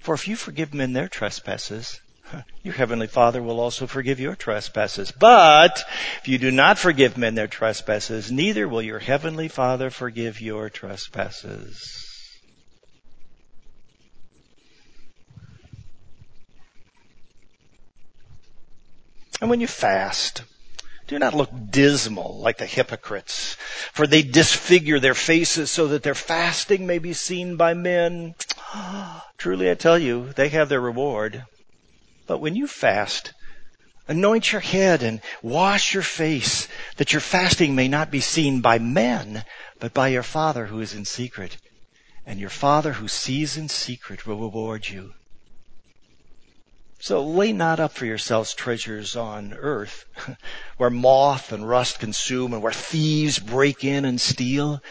For 0.00 0.14
if 0.14 0.28
you 0.28 0.36
forgive 0.36 0.74
men 0.74 0.92
their 0.92 1.08
trespasses, 1.08 2.00
your 2.62 2.74
heavenly 2.74 3.06
Father 3.06 3.42
will 3.42 3.58
also 3.58 3.86
forgive 3.86 4.20
your 4.20 4.36
trespasses. 4.36 5.10
But 5.10 5.82
if 6.20 6.28
you 6.28 6.36
do 6.36 6.50
not 6.50 6.78
forgive 6.78 7.16
men 7.16 7.36
their 7.36 7.48
trespasses, 7.48 8.30
neither 8.30 8.68
will 8.68 8.82
your 8.82 8.98
heavenly 8.98 9.48
Father 9.48 9.88
forgive 9.88 10.42
your 10.42 10.68
trespasses. 10.68 12.09
And 19.40 19.48
when 19.48 19.60
you 19.60 19.66
fast, 19.66 20.42
do 21.06 21.18
not 21.18 21.34
look 21.34 21.50
dismal 21.70 22.38
like 22.40 22.58
the 22.58 22.66
hypocrites, 22.66 23.56
for 23.92 24.06
they 24.06 24.22
disfigure 24.22 25.00
their 25.00 25.14
faces 25.14 25.70
so 25.70 25.88
that 25.88 26.02
their 26.02 26.14
fasting 26.14 26.86
may 26.86 26.98
be 26.98 27.12
seen 27.12 27.56
by 27.56 27.74
men. 27.74 28.34
Truly 29.38 29.70
I 29.70 29.74
tell 29.74 29.98
you, 29.98 30.32
they 30.34 30.50
have 30.50 30.68
their 30.68 30.80
reward. 30.80 31.46
But 32.26 32.38
when 32.38 32.54
you 32.54 32.68
fast, 32.68 33.32
anoint 34.06 34.52
your 34.52 34.60
head 34.60 35.02
and 35.02 35.20
wash 35.42 35.94
your 35.94 36.02
face, 36.02 36.68
that 36.96 37.12
your 37.12 37.20
fasting 37.20 37.74
may 37.74 37.88
not 37.88 38.10
be 38.10 38.20
seen 38.20 38.60
by 38.60 38.78
men, 38.78 39.44
but 39.78 39.94
by 39.94 40.08
your 40.08 40.22
Father 40.22 40.66
who 40.66 40.80
is 40.80 40.94
in 40.94 41.04
secret. 41.04 41.56
And 42.26 42.38
your 42.38 42.50
Father 42.50 42.92
who 42.92 43.08
sees 43.08 43.56
in 43.56 43.68
secret 43.68 44.26
will 44.26 44.38
reward 44.38 44.88
you. 44.88 45.14
So 47.02 47.24
lay 47.24 47.52
not 47.52 47.80
up 47.80 47.92
for 47.92 48.04
yourselves 48.04 48.52
treasures 48.52 49.16
on 49.16 49.54
earth, 49.54 50.04
where 50.76 50.90
moth 50.90 51.50
and 51.50 51.66
rust 51.66 51.98
consume 51.98 52.52
and 52.52 52.62
where 52.62 52.74
thieves 52.74 53.38
break 53.38 53.84
in 53.84 54.04
and 54.04 54.20
steal. 54.20 54.82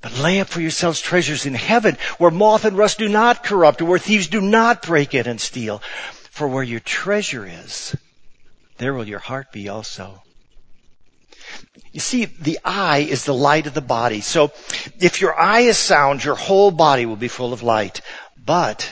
But 0.00 0.18
lay 0.18 0.40
up 0.40 0.48
for 0.48 0.62
yourselves 0.62 1.02
treasures 1.02 1.44
in 1.44 1.52
heaven, 1.52 1.98
where 2.16 2.30
moth 2.30 2.64
and 2.64 2.78
rust 2.78 2.96
do 2.96 3.10
not 3.10 3.44
corrupt, 3.44 3.80
and 3.80 3.90
where 3.90 3.98
thieves 3.98 4.28
do 4.28 4.40
not 4.40 4.80
break 4.80 5.12
in 5.12 5.26
and 5.26 5.38
steal. 5.38 5.82
For 6.30 6.48
where 6.48 6.62
your 6.62 6.80
treasure 6.80 7.46
is, 7.46 7.94
there 8.78 8.94
will 8.94 9.06
your 9.06 9.18
heart 9.18 9.52
be 9.52 9.68
also. 9.68 10.22
You 11.92 12.00
see, 12.00 12.24
the 12.24 12.58
eye 12.64 13.06
is 13.08 13.26
the 13.26 13.34
light 13.34 13.66
of 13.66 13.74
the 13.74 13.82
body. 13.82 14.22
So 14.22 14.50
if 14.98 15.20
your 15.20 15.38
eye 15.38 15.60
is 15.60 15.76
sound, 15.76 16.24
your 16.24 16.36
whole 16.36 16.70
body 16.70 17.04
will 17.04 17.16
be 17.16 17.28
full 17.28 17.52
of 17.52 17.62
light. 17.62 18.00
But 18.42 18.90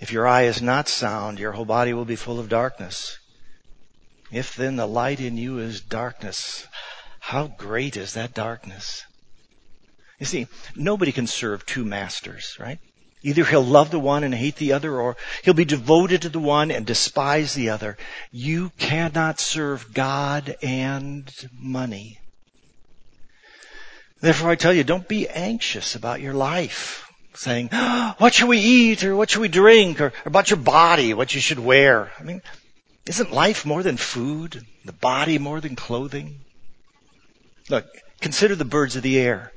if 0.00 0.10
your 0.10 0.26
eye 0.26 0.42
is 0.42 0.62
not 0.62 0.88
sound, 0.88 1.38
your 1.38 1.52
whole 1.52 1.66
body 1.66 1.92
will 1.92 2.06
be 2.06 2.16
full 2.16 2.40
of 2.40 2.48
darkness. 2.48 3.18
If 4.32 4.56
then 4.56 4.76
the 4.76 4.86
light 4.86 5.20
in 5.20 5.36
you 5.36 5.58
is 5.58 5.82
darkness, 5.82 6.66
how 7.20 7.48
great 7.48 7.98
is 7.98 8.14
that 8.14 8.32
darkness? 8.32 9.04
You 10.18 10.24
see, 10.24 10.46
nobody 10.74 11.12
can 11.12 11.26
serve 11.26 11.66
two 11.66 11.84
masters, 11.84 12.56
right? 12.58 12.78
Either 13.22 13.44
he'll 13.44 13.62
love 13.62 13.90
the 13.90 13.98
one 13.98 14.24
and 14.24 14.34
hate 14.34 14.56
the 14.56 14.72
other, 14.72 14.98
or 14.98 15.18
he'll 15.44 15.52
be 15.52 15.66
devoted 15.66 16.22
to 16.22 16.30
the 16.30 16.38
one 16.38 16.70
and 16.70 16.86
despise 16.86 17.52
the 17.52 17.68
other. 17.68 17.98
You 18.30 18.70
cannot 18.78 19.38
serve 19.38 19.92
God 19.92 20.56
and 20.62 21.30
money. 21.52 22.18
Therefore 24.22 24.50
I 24.50 24.54
tell 24.54 24.72
you, 24.72 24.84
don't 24.84 25.08
be 25.08 25.28
anxious 25.28 25.94
about 25.94 26.22
your 26.22 26.34
life 26.34 27.09
saying, 27.34 27.68
what 28.18 28.34
should 28.34 28.48
we 28.48 28.58
eat 28.58 29.04
or 29.04 29.16
what 29.16 29.30
should 29.30 29.40
we 29.40 29.48
drink 29.48 30.00
or 30.00 30.12
about 30.24 30.50
your 30.50 30.58
body, 30.58 31.14
what 31.14 31.34
you 31.34 31.40
should 31.40 31.58
wear. 31.58 32.12
I 32.18 32.22
mean, 32.22 32.42
isn't 33.06 33.32
life 33.32 33.64
more 33.64 33.82
than 33.82 33.96
food? 33.96 34.64
The 34.84 34.92
body 34.92 35.38
more 35.38 35.60
than 35.60 35.76
clothing? 35.76 36.40
Look, 37.68 37.86
consider 38.20 38.56
the 38.56 38.64
birds 38.64 38.96
of 38.96 39.02
the 39.02 39.18
air. 39.18 39.52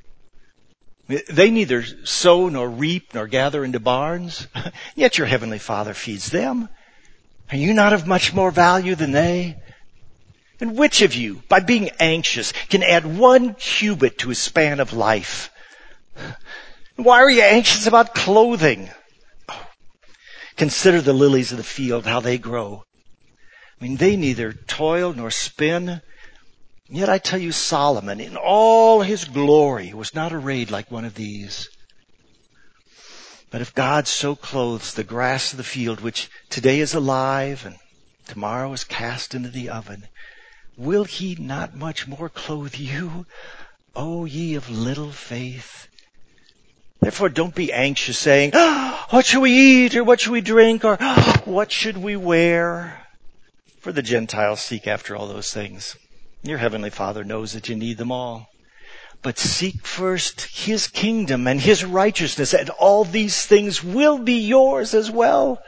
They 1.07 1.51
neither 1.51 1.83
sow 2.05 2.47
nor 2.47 2.69
reap 2.69 3.13
nor 3.13 3.27
gather 3.27 3.63
into 3.63 3.79
barns, 3.79 4.47
yet 4.95 5.17
your 5.17 5.27
heavenly 5.27 5.59
Father 5.59 5.93
feeds 5.93 6.29
them. 6.29 6.69
Are 7.51 7.57
you 7.57 7.73
not 7.73 7.93
of 7.93 8.07
much 8.07 8.33
more 8.33 8.51
value 8.51 8.95
than 8.95 9.11
they? 9.11 9.57
And 10.61 10.77
which 10.77 11.01
of 11.01 11.13
you, 11.13 11.43
by 11.49 11.59
being 11.59 11.89
anxious, 11.99 12.53
can 12.69 12.83
add 12.83 13.05
one 13.05 13.53
cubit 13.55 14.19
to 14.19 14.29
his 14.29 14.39
span 14.39 14.79
of 14.79 14.93
life? 14.93 15.51
Why 16.95 17.21
are 17.21 17.29
you 17.29 17.41
anxious 17.41 17.87
about 17.87 18.13
clothing? 18.13 18.89
Consider 20.55 21.01
the 21.01 21.13
lilies 21.13 21.51
of 21.51 21.57
the 21.57 21.63
field, 21.63 22.05
how 22.05 22.19
they 22.19 22.37
grow. 22.37 22.83
I 23.81 23.83
mean, 23.83 23.97
they 23.97 24.15
neither 24.15 24.53
toil 24.53 25.11
nor 25.13 25.31
spin. 25.31 26.01
Yet 26.87 27.09
I 27.09 27.17
tell 27.17 27.39
you, 27.39 27.51
Solomon, 27.51 28.19
in 28.19 28.37
all 28.37 29.01
his 29.01 29.25
glory, 29.25 29.93
was 29.93 30.13
not 30.13 30.31
arrayed 30.31 30.69
like 30.69 30.91
one 30.91 31.05
of 31.05 31.15
these. 31.15 31.67
But 33.49 33.61
if 33.61 33.73
God 33.73 34.07
so 34.07 34.35
clothes 34.35 34.93
the 34.93 35.03
grass 35.03 35.51
of 35.51 35.57
the 35.57 35.63
field, 35.63 35.99
which 35.99 36.29
today 36.49 36.79
is 36.79 36.93
alive 36.93 37.65
and 37.65 37.77
tomorrow 38.27 38.71
is 38.73 38.83
cast 38.83 39.33
into 39.33 39.49
the 39.49 39.69
oven, 39.69 40.07
will 40.77 41.05
he 41.05 41.35
not 41.35 41.75
much 41.75 42.07
more 42.07 42.29
clothe 42.29 42.75
you, 42.75 43.25
O 43.95 44.25
ye 44.25 44.53
of 44.53 44.69
little 44.69 45.11
faith? 45.11 45.87
Therefore, 47.03 47.27
don't 47.27 47.53
be 47.53 47.73
anxious 47.73 48.17
saying, 48.17 48.51
oh, 48.53 49.05
what 49.09 49.25
should 49.25 49.41
we 49.41 49.51
eat 49.51 49.95
or 49.97 50.05
what 50.05 50.21
should 50.21 50.31
we 50.31 50.39
drink 50.39 50.85
or 50.85 50.97
oh, 50.99 51.41
what 51.45 51.69
should 51.69 51.97
we 51.97 52.15
wear? 52.15 53.05
For 53.81 53.91
the 53.91 54.01
Gentiles 54.01 54.61
seek 54.61 54.87
after 54.87 55.13
all 55.13 55.27
those 55.27 55.51
things. 55.51 55.97
Your 56.43 56.59
heavenly 56.59 56.89
Father 56.89 57.25
knows 57.25 57.51
that 57.53 57.67
you 57.67 57.75
need 57.75 57.97
them 57.97 58.11
all. 58.11 58.47
But 59.21 59.37
seek 59.37 59.85
first 59.85 60.43
His 60.43 60.87
kingdom 60.87 61.45
and 61.45 61.59
His 61.59 61.83
righteousness 61.83 62.53
and 62.53 62.69
all 62.69 63.03
these 63.03 63.45
things 63.45 63.83
will 63.83 64.19
be 64.19 64.39
yours 64.39 64.93
as 64.93 65.11
well. 65.11 65.61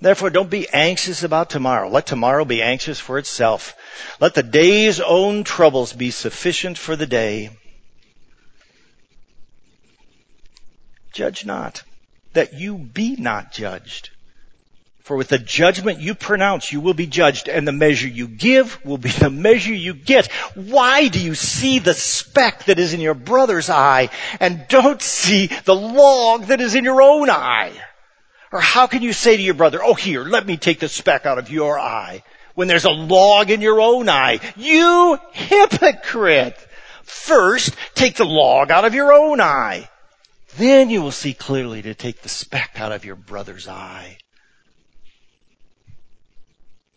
Therefore 0.00 0.30
don't 0.30 0.50
be 0.50 0.68
anxious 0.70 1.22
about 1.22 1.48
tomorrow. 1.48 1.88
Let 1.88 2.06
tomorrow 2.06 2.44
be 2.44 2.60
anxious 2.60 2.98
for 2.98 3.18
itself. 3.18 3.76
Let 4.18 4.34
the 4.34 4.42
day's 4.42 4.98
own 4.98 5.44
troubles 5.44 5.92
be 5.92 6.10
sufficient 6.10 6.76
for 6.76 6.96
the 6.96 7.06
day. 7.06 7.50
Judge 11.14 11.46
not, 11.46 11.84
that 12.32 12.54
you 12.54 12.76
be 12.76 13.14
not 13.14 13.52
judged. 13.52 14.10
For 15.04 15.16
with 15.16 15.28
the 15.28 15.38
judgment 15.38 16.00
you 16.00 16.16
pronounce, 16.16 16.72
you 16.72 16.80
will 16.80 16.92
be 16.92 17.06
judged, 17.06 17.48
and 17.48 17.68
the 17.68 17.72
measure 17.72 18.08
you 18.08 18.26
give 18.26 18.84
will 18.84 18.98
be 18.98 19.10
the 19.20 19.30
measure 19.30 19.72
you 19.72 19.94
get. 19.94 20.26
Why 20.56 21.06
do 21.06 21.20
you 21.20 21.36
see 21.36 21.78
the 21.78 21.94
speck 21.94 22.64
that 22.64 22.80
is 22.80 22.94
in 22.94 23.00
your 23.00 23.14
brother's 23.14 23.70
eye, 23.70 24.10
and 24.40 24.66
don't 24.68 25.00
see 25.00 25.46
the 25.46 25.74
log 25.76 26.46
that 26.46 26.60
is 26.60 26.74
in 26.74 26.82
your 26.82 27.00
own 27.00 27.30
eye? 27.30 27.72
Or 28.50 28.60
how 28.60 28.88
can 28.88 29.02
you 29.02 29.12
say 29.12 29.36
to 29.36 29.42
your 29.42 29.54
brother, 29.54 29.84
oh 29.84 29.94
here, 29.94 30.24
let 30.24 30.44
me 30.44 30.56
take 30.56 30.80
the 30.80 30.88
speck 30.88 31.26
out 31.26 31.38
of 31.38 31.48
your 31.48 31.78
eye, 31.78 32.24
when 32.56 32.66
there's 32.66 32.86
a 32.86 32.90
log 32.90 33.52
in 33.52 33.60
your 33.60 33.80
own 33.80 34.08
eye? 34.08 34.40
You 34.56 35.16
hypocrite! 35.30 36.58
First, 37.04 37.76
take 37.94 38.16
the 38.16 38.24
log 38.24 38.72
out 38.72 38.84
of 38.84 38.94
your 38.94 39.12
own 39.12 39.40
eye 39.40 39.88
then 40.56 40.90
you 40.90 41.02
will 41.02 41.12
see 41.12 41.34
clearly 41.34 41.82
to 41.82 41.94
take 41.94 42.22
the 42.22 42.28
speck 42.28 42.72
out 42.76 42.92
of 42.92 43.04
your 43.04 43.16
brother's 43.16 43.68
eye. 43.68 44.18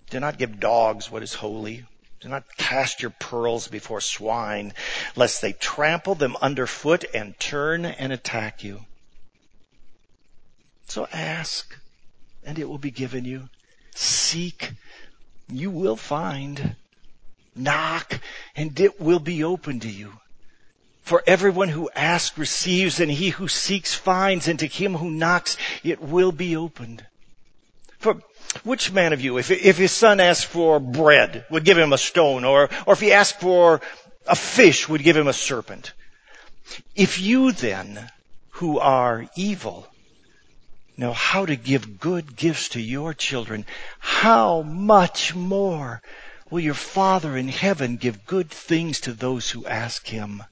Do 0.10 0.20
not 0.20 0.38
give 0.38 0.60
dogs 0.60 1.12
what 1.12 1.24
is 1.24 1.34
holy. 1.34 1.86
Do 2.20 2.30
not 2.30 2.58
cast 2.58 3.02
your 3.02 3.12
pearls 3.12 3.68
before 3.68 4.02
swine, 4.02 4.74
lest 5.16 5.42
they 5.42 5.54
trample 5.54 6.16
them 6.16 6.36
underfoot 6.42 7.06
and 7.14 7.40
turn 7.40 7.86
and 7.86 8.12
attack 8.12 8.64
you. 8.64 8.86
So 10.88 11.08
ask, 11.12 11.78
and 12.44 12.58
it 12.58 12.68
will 12.68 12.78
be 12.78 12.92
given 12.92 13.26
you. 13.26 13.50
Seek, 13.94 14.74
you 15.50 15.70
will 15.70 15.98
find. 15.98 16.76
Knock, 17.56 18.20
and 18.56 18.80
it 18.80 19.02
will 19.02 19.20
be 19.20 19.44
open 19.44 19.80
to 19.82 19.90
you. 19.90 20.14
For 21.08 21.24
everyone 21.26 21.70
who 21.70 21.90
asks 21.96 22.38
receives, 22.38 23.00
and 23.00 23.10
he 23.10 23.30
who 23.30 23.48
seeks 23.48 23.94
finds, 23.94 24.46
and 24.46 24.60
to 24.60 24.68
him 24.68 24.96
who 24.96 25.10
knocks 25.10 25.56
it 25.82 26.02
will 26.02 26.34
be 26.34 26.54
opened. 26.54 27.06
For 27.98 28.22
which 28.66 28.92
man 28.92 29.14
of 29.14 29.22
you, 29.22 29.38
if, 29.38 29.50
if 29.50 29.78
his 29.78 29.94
son 29.94 30.20
asks 30.20 30.44
for 30.44 30.82
bread, 30.82 31.46
would 31.50 31.64
give 31.64 31.78
him 31.78 31.94
a 31.94 31.98
stone, 31.98 32.44
or, 32.44 32.70
or 32.86 32.92
if 32.92 33.00
he 33.00 33.14
asked 33.14 33.40
for 33.40 33.80
a 34.26 34.36
fish, 34.36 34.90
would 34.90 35.02
give 35.02 35.16
him 35.16 35.30
a 35.30 35.32
serpent? 35.32 35.94
If 36.94 37.22
you 37.22 37.54
then, 37.54 38.12
who 38.60 38.78
are 38.78 39.30
evil, 39.38 39.88
know 40.98 41.14
how 41.14 41.46
to 41.46 41.56
give 41.56 42.02
good 42.02 42.36
gifts 42.36 42.68
to 42.76 42.82
your 42.82 43.14
children, 43.14 43.66
how 44.00 44.62
much 44.64 45.34
more 45.34 46.02
will 46.50 46.60
your 46.60 46.74
Father 46.74 47.38
in 47.38 47.48
heaven 47.48 47.96
give 47.96 48.26
good 48.26 48.52
things 48.52 49.00
to 49.00 49.14
those 49.14 49.52
who 49.52 49.66
ask 49.68 50.08
him? 50.08 50.44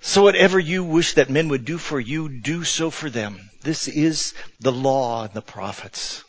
So 0.00 0.22
whatever 0.22 0.58
you 0.58 0.82
wish 0.82 1.12
that 1.14 1.28
men 1.28 1.48
would 1.48 1.64
do 1.64 1.76
for 1.76 2.00
you, 2.00 2.28
do 2.28 2.64
so 2.64 2.90
for 2.90 3.10
them. 3.10 3.50
This 3.62 3.86
is 3.86 4.32
the 4.58 4.72
law 4.72 5.24
and 5.24 5.34
the 5.34 5.42
prophets. 5.42 6.24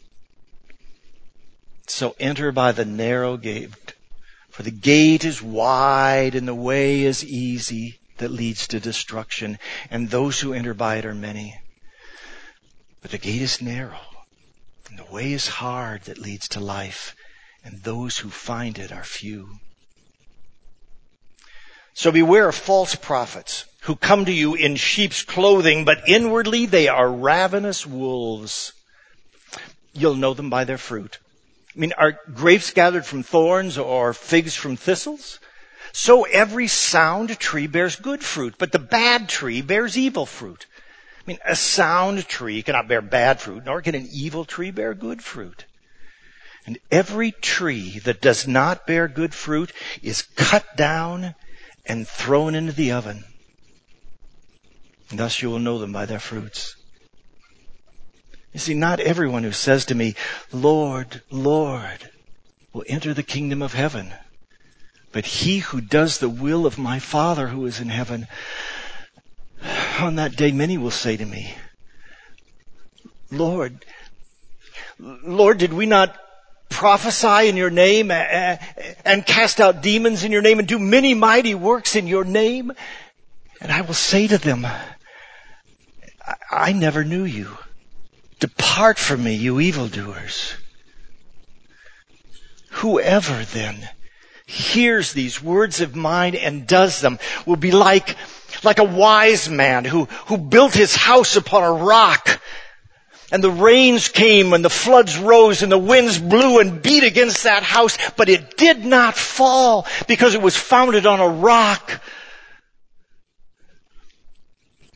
So 1.88 2.16
enter 2.20 2.52
by 2.52 2.74
the 2.74 2.86
narrow 2.86 3.38
gate, 3.38 3.94
for 4.50 4.64
the 4.64 4.72
gate 4.72 5.24
is 5.24 5.42
wide 5.42 6.36
and 6.36 6.48
the 6.48 6.56
way 6.56 7.04
is 7.04 7.24
easy 7.24 8.00
that 8.18 8.32
leads 8.32 8.68
to 8.68 8.80
destruction, 8.80 9.58
and 9.90 10.10
those 10.10 10.40
who 10.40 10.54
enter 10.54 10.74
by 10.74 10.98
it 10.98 11.06
are 11.06 11.16
many. 11.16 11.60
But 13.02 13.12
the 13.12 13.18
gate 13.18 13.42
is 13.42 13.62
narrow, 13.62 14.02
and 14.90 15.00
the 15.00 15.12
way 15.12 15.32
is 15.32 15.48
hard 15.48 16.04
that 16.04 16.18
leads 16.18 16.48
to 16.50 16.60
life, 16.60 17.16
and 17.64 17.82
those 17.82 18.20
who 18.20 18.30
find 18.30 18.78
it 18.78 18.92
are 18.92 19.04
few. 19.04 19.60
So 21.94 22.12
beware 22.12 22.50
of 22.50 22.56
false 22.56 22.96
prophets 22.96 23.66
who 23.82 23.96
come 23.96 24.26
to 24.26 24.32
you 24.32 24.56
in 24.56 24.76
sheep's 24.76 25.24
clothing, 25.24 25.86
but 25.86 26.08
inwardly 26.08 26.66
they 26.66 26.88
are 26.88 27.12
ravenous 27.12 27.86
wolves. 27.86 28.74
You'll 29.94 30.16
know 30.16 30.34
them 30.34 30.50
by 30.50 30.64
their 30.64 30.78
fruit. 30.78 31.20
I 31.76 31.80
mean, 31.80 31.94
are 31.98 32.18
grapes 32.34 32.72
gathered 32.72 33.06
from 33.06 33.24
thorns 33.24 33.78
or 33.78 34.14
figs 34.14 34.56
from 34.56 34.78
thistles? 34.78 35.40
So 35.94 36.24
every 36.24 36.68
sound 36.68 37.38
tree 37.40 37.68
bears 37.68 37.96
good 37.96 38.24
fruit, 38.24 38.56
but 38.58 38.72
the 38.72 38.80
bad 38.80 39.28
tree 39.28 39.62
bears 39.62 39.98
evil 39.98 40.26
fruit. 40.26 40.66
I 41.20 41.24
mean, 41.26 41.40
a 41.46 41.56
sound 41.56 42.28
tree 42.28 42.64
cannot 42.64 42.88
bear 42.88 43.02
bad 43.02 43.42
fruit, 43.42 43.66
nor 43.66 43.82
can 43.82 43.96
an 43.96 44.08
evil 44.12 44.46
tree 44.46 44.72
bear 44.72 44.94
good 44.94 45.24
fruit. 45.24 45.66
And 46.66 46.78
every 46.92 47.32
tree 47.32 48.00
that 48.00 48.22
does 48.22 48.48
not 48.48 48.88
bear 48.88 49.08
good 49.08 49.34
fruit 49.34 49.72
is 50.02 50.22
cut 50.22 50.78
down 50.78 51.36
and 51.86 52.08
thrown 52.08 52.56
into 52.56 52.72
the 52.72 52.92
oven. 52.92 53.24
And 55.10 55.20
thus 55.20 55.42
you 55.42 55.50
will 55.50 55.60
know 55.60 55.78
them 55.78 55.92
by 55.92 56.06
their 56.06 56.20
fruits. 56.20 56.76
You 58.54 58.60
see, 58.60 58.74
not 58.74 59.00
everyone 59.00 59.44
who 59.44 59.52
says 59.52 59.86
to 59.86 59.96
me, 59.96 60.16
Lord, 60.52 61.22
Lord, 61.30 62.10
will 62.74 62.84
enter 62.88 63.14
the 63.14 63.24
kingdom 63.24 63.62
of 63.62 63.74
heaven, 63.74 64.14
but 65.12 65.26
he 65.26 65.60
who 65.60 65.82
does 65.82 66.18
the 66.18 66.30
will 66.30 66.66
of 66.66 66.78
my 66.78 67.00
Father 67.00 67.48
who 67.48 67.66
is 67.66 67.80
in 67.80 67.90
heaven. 67.90 68.28
On 70.00 70.16
that 70.16 70.36
day 70.36 70.52
many 70.52 70.78
will 70.78 70.92
say 70.92 71.16
to 71.18 71.26
me, 71.26 71.56
Lord, 73.30 73.86
Lord, 75.00 75.58
did 75.58 75.74
we 75.74 75.86
not 75.86 76.18
prophesy 76.72 77.48
in 77.50 77.58
your 77.58 77.70
name 77.70 78.10
and 78.10 79.26
cast 79.26 79.62
out 79.62 79.84
demons 79.84 80.24
in 80.24 80.32
your 80.32 80.42
name 80.42 80.58
and 80.58 80.68
do 80.68 80.80
many 80.80 81.14
mighty 81.14 81.54
works 81.54 81.96
in 81.96 82.08
your 82.08 82.24
name? 82.24 82.72
And 83.60 83.72
I 83.72 83.82
will 83.82 83.94
say 83.94 84.28
to 84.28 84.38
them, 84.40 84.66
I 86.50 86.74
never 86.74 87.04
knew 87.04 87.24
you. 87.24 87.58
Depart 88.40 88.98
from 88.98 89.24
me, 89.24 89.36
you 89.36 89.60
evildoers. 89.60 90.56
Whoever 92.72 93.44
then 93.44 93.90
hears 94.48 95.14
these 95.14 95.42
words 95.42 95.80
of 95.82 95.96
mine 95.96 96.36
and 96.36 96.66
does 96.66 97.02
them 97.02 97.20
will 97.46 97.56
be 97.56 97.72
like, 97.72 98.16
like 98.64 98.80
a 98.80 98.84
wise 98.84 99.50
man 99.50 99.86
who, 99.86 100.06
who 100.26 100.38
built 100.38 100.74
his 100.74 100.96
house 100.96 101.36
upon 101.36 101.64
a 101.64 101.72
rock. 101.72 102.42
And 103.32 103.42
the 103.42 103.50
rains 103.50 104.10
came 104.10 104.52
and 104.52 104.64
the 104.64 104.70
floods 104.70 105.18
rose 105.18 105.64
and 105.64 105.72
the 105.72 105.78
winds 105.78 106.20
blew 106.20 106.60
and 106.60 106.82
beat 106.82 107.04
against 107.04 107.44
that 107.44 107.64
house, 107.64 107.98
but 108.18 108.28
it 108.28 108.58
did 108.58 108.84
not 108.84 109.16
fall 109.16 109.88
because 110.08 110.36
it 110.36 110.42
was 110.42 110.58
founded 110.58 111.06
on 111.06 111.22
a 111.22 111.28
rock. 111.28 112.02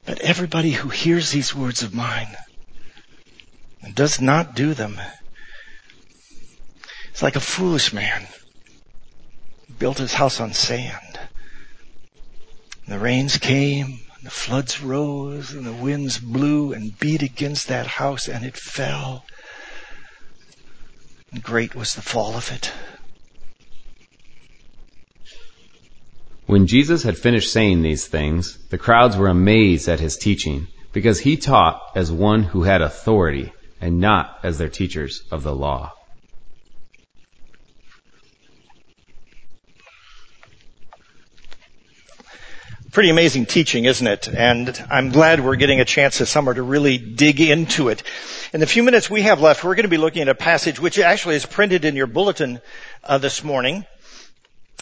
But 0.06 0.20
everybody 0.20 0.72
who 0.72 0.89
hears 0.89 1.32
these 1.32 1.56
words 1.56 1.82
of 1.82 1.94
mine 1.94 2.36
and 3.82 3.96
does 3.96 4.20
not 4.20 4.54
do 4.54 4.74
them 4.74 5.00
is 7.13 7.24
like 7.24 7.38
a 7.38 7.39
foolish 7.39 7.94
man 7.94 8.27
who 9.68 9.74
built 9.75 9.98
his 9.98 10.13
house 10.13 10.42
on 10.42 10.51
sand. 10.51 11.20
And 12.86 12.94
the 12.94 13.00
rains 13.00 13.38
came, 13.38 14.00
the 14.24 14.29
floods 14.29 14.81
rose, 14.81 15.51
and 15.51 15.65
the 15.65 15.74
winds 15.74 16.19
blew 16.19 16.74
and 16.74 16.98
beat 17.00 17.22
against 17.22 17.67
that 17.67 17.88
house, 17.88 18.27
and 18.27 18.45
it 18.45 18.57
fell. 18.57 19.25
And 21.31 21.43
great 21.43 21.75
was 21.75 21.95
the 21.95 22.01
fall 22.01 22.36
of 22.36 22.51
it. 22.51 22.72
When 26.45 26.67
Jesus 26.67 27.03
had 27.03 27.17
finished 27.17 27.51
saying 27.51 27.81
these 27.81 28.07
things, 28.07 28.57
the 28.69 28.77
crowds 28.77 29.17
were 29.17 29.27
amazed 29.27 29.89
at 29.89 30.00
his 30.00 30.15
teaching, 30.15 30.67
because 30.93 31.19
he 31.19 31.38
taught 31.38 31.81
as 31.95 32.12
one 32.12 32.43
who 32.43 32.63
had 32.63 32.81
authority, 32.81 33.51
and 33.81 34.00
not 34.00 34.39
as 34.43 34.57
their 34.57 34.69
teachers 34.69 35.24
of 35.31 35.43
the 35.43 35.55
law. 35.55 35.91
Pretty 42.96 43.10
amazing 43.10 43.46
teaching, 43.46 43.84
isn't 43.84 44.08
it? 44.08 44.30
And 44.30 44.86
I'm 44.90 45.10
glad 45.10 45.44
we're 45.44 45.58
getting 45.58 45.82
a 45.82 45.86
chance 45.86 46.18
this 46.18 46.30
summer 46.30 46.54
to 46.54 46.64
really 46.64 46.98
dig 46.98 47.42
into 47.42 47.90
it. 47.90 48.04
In 48.54 48.62
the 48.62 48.66
few 48.66 48.84
minutes 48.84 49.10
we 49.10 49.24
have 49.24 49.42
left, 49.42 49.66
we're 49.66 49.75
going 49.75 49.84
to 49.84 49.90
be 49.90 49.98
looking 49.98 50.22
at 50.22 50.30
a 50.30 50.34
passage 50.34 50.80
which 50.80 50.98
actually 50.98 51.36
is 51.36 51.46
printed 51.46 51.84
in 51.84 51.98
your 51.98 52.08
bulletin 52.08 52.62
uh, 53.04 53.18
this 53.18 53.44
morning. 53.44 53.84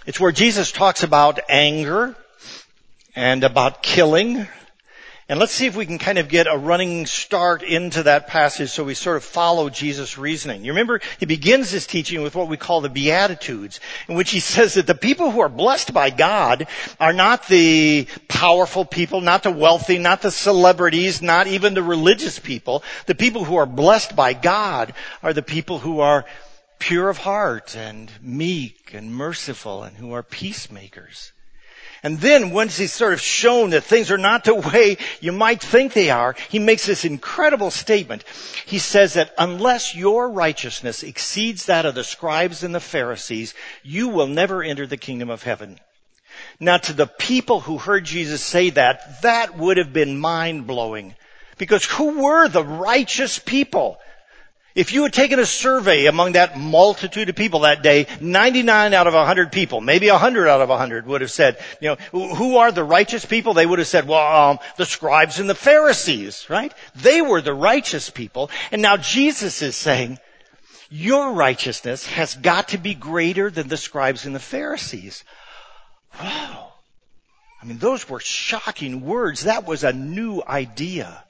It's 0.06 0.20
where 0.20 0.32
Jesus 0.32 0.72
talks 0.72 1.02
about 1.02 1.40
anger 1.50 2.16
and 3.16 3.44
about 3.44 3.82
killing. 3.82 4.48
And 5.30 5.40
let's 5.40 5.54
see 5.54 5.68
if 5.68 5.76
we 5.76 5.86
can 5.86 6.00
kind 6.00 6.18
of 6.18 6.28
get 6.28 6.48
a 6.48 6.58
running 6.58 7.06
start 7.06 7.64
into 7.64 8.04
that 8.04 8.28
passage 8.28 8.72
so 8.72 8.84
we 8.84 8.94
sort 8.94 9.16
of 9.16 9.24
follow 9.24 9.70
Jesus' 9.70 10.18
reasoning. 10.18 10.66
You 10.66 10.74
remember, 10.74 11.00
he 11.18 11.26
begins 11.26 11.72
his 11.72 11.88
teaching 11.88 12.22
with 12.22 12.36
what 12.36 12.50
we 12.50 12.58
call 12.58 12.82
the 12.82 12.90
Beatitudes, 12.90 13.80
in 14.10 14.16
which 14.16 14.32
he 14.32 14.40
says 14.42 14.74
that 14.74 14.86
the 14.86 14.96
people 14.96 15.32
who 15.32 15.40
are 15.40 15.50
blessed 15.50 15.94
by 15.94 16.10
God 16.10 16.68
are 17.00 17.14
not 17.14 17.48
the 17.48 18.08
powerful 18.28 18.86
people, 18.86 19.22
not 19.22 19.44
the 19.44 19.52
wealthy, 19.52 19.98
not 19.98 20.22
the 20.22 20.32
celebrities, 20.32 21.22
not 21.22 21.48
even 21.48 21.74
the 21.74 21.84
religious 21.84 22.38
people. 22.38 22.84
The 23.06 23.16
people 23.16 23.46
who 23.46 23.56
are 23.56 23.66
blessed 23.66 24.16
by 24.16 24.34
God 24.34 24.94
are 25.22 25.34
the 25.34 25.42
people 25.42 25.80
who 25.80 26.02
are 26.02 26.26
pure 26.80 27.10
of 27.10 27.18
heart 27.18 27.78
and 27.78 28.12
meek 28.22 28.94
and 28.94 29.16
merciful 29.16 29.84
and 29.84 29.96
who 29.96 30.12
are 30.12 30.24
peacemakers. 30.24 31.33
And 32.04 32.20
then 32.20 32.52
once 32.52 32.78
he's 32.78 32.92
sort 32.92 33.14
of 33.14 33.22
shown 33.22 33.70
that 33.70 33.86
things 33.86 34.12
are 34.12 34.18
not 34.18 34.44
the 34.44 34.56
way 34.56 34.98
you 35.22 35.32
might 35.32 35.62
think 35.62 35.94
they 35.94 36.10
are, 36.10 36.36
he 36.50 36.60
makes 36.60 36.86
this 36.86 37.06
incredible 37.06 37.72
statement. 37.72 38.26
He 38.66 38.78
says 38.78 39.14
that 39.14 39.34
unless 39.38 39.96
your 39.96 40.30
righteousness 40.30 41.02
exceeds 41.02 41.68
that 41.68 41.86
of 41.86 41.96
the 41.96 42.04
scribes 42.04 42.62
and 42.62 42.76
the 42.76 42.82
Pharisees, 42.82 43.54
you 43.84 44.10
will 44.10 44.28
never 44.28 44.62
enter 44.62 44.86
the 44.86 44.98
kingdom 44.98 45.30
of 45.30 45.44
heaven. 45.44 45.80
Now 46.60 46.78
to 46.78 46.94
the 46.94 47.08
people 47.08 47.62
who 47.62 47.78
heard 47.78 48.04
Jesus 48.04 48.44
say 48.44 48.72
that, 48.72 49.22
that 49.22 49.58
would 49.58 49.78
have 49.78 49.94
been 49.94 50.20
mind 50.20 50.68
blowing. 50.68 51.16
Because 51.58 51.86
who 51.86 52.22
were 52.24 52.50
the 52.50 52.64
righteous 52.64 53.40
people? 53.40 54.00
If 54.76 54.92
you 54.92 55.04
had 55.04 55.14
taken 55.14 55.38
a 55.38 55.46
survey 55.46 56.08
among 56.08 56.32
that 56.32 56.58
multitude 56.58 57.30
of 57.30 57.36
people 57.36 57.62
that 57.62 57.84
day, 57.84 58.08
99 58.20 58.94
out 58.94 59.06
of 59.06 59.14
100 59.14 59.52
people, 59.52 59.82
maybe 59.82 60.10
100 60.10 60.48
out 60.48 60.62
of 60.62 60.70
100 60.70 61.06
would 61.06 61.22
have 61.22 61.30
said, 61.30 61.60
you 61.80 61.90
know, 61.90 61.96
who 62.12 62.58
are 62.58 62.72
the 62.72 62.84
righteous 62.84 63.24
people? 63.24 63.54
They 63.54 63.68
would 63.68 63.78
have 63.78 63.88
said, 63.88 64.08
well, 64.08 64.52
um, 64.52 64.60
the 64.78 64.86
scribes 64.86 65.40
and 65.40 65.48
the 65.48 65.56
Pharisees, 65.56 66.48
right? 66.50 66.74
They 66.96 67.22
were 67.22 67.42
the 67.42 67.54
righteous 67.54 68.10
people. 68.10 68.50
And 68.72 68.82
now 68.82 68.98
Jesus 68.98 69.62
is 69.62 69.76
saying, 69.76 70.18
your 70.90 71.34
righteousness 71.34 72.08
has 72.08 72.36
got 72.36 72.70
to 72.70 72.80
be 72.80 72.96
greater 72.96 73.52
than 73.52 73.68
the 73.68 73.78
scribes 73.78 74.26
and 74.26 74.36
the 74.36 74.40
Pharisees. 74.40 75.24
Wow. 76.20 76.74
I 77.62 77.66
mean, 77.66 77.78
those 77.78 78.10
were 78.10 78.20
shocking 78.20 79.02
words. 79.02 79.44
That 79.44 79.66
was 79.68 79.84
a 79.84 79.94
new 79.94 80.42
idea. 80.46 81.24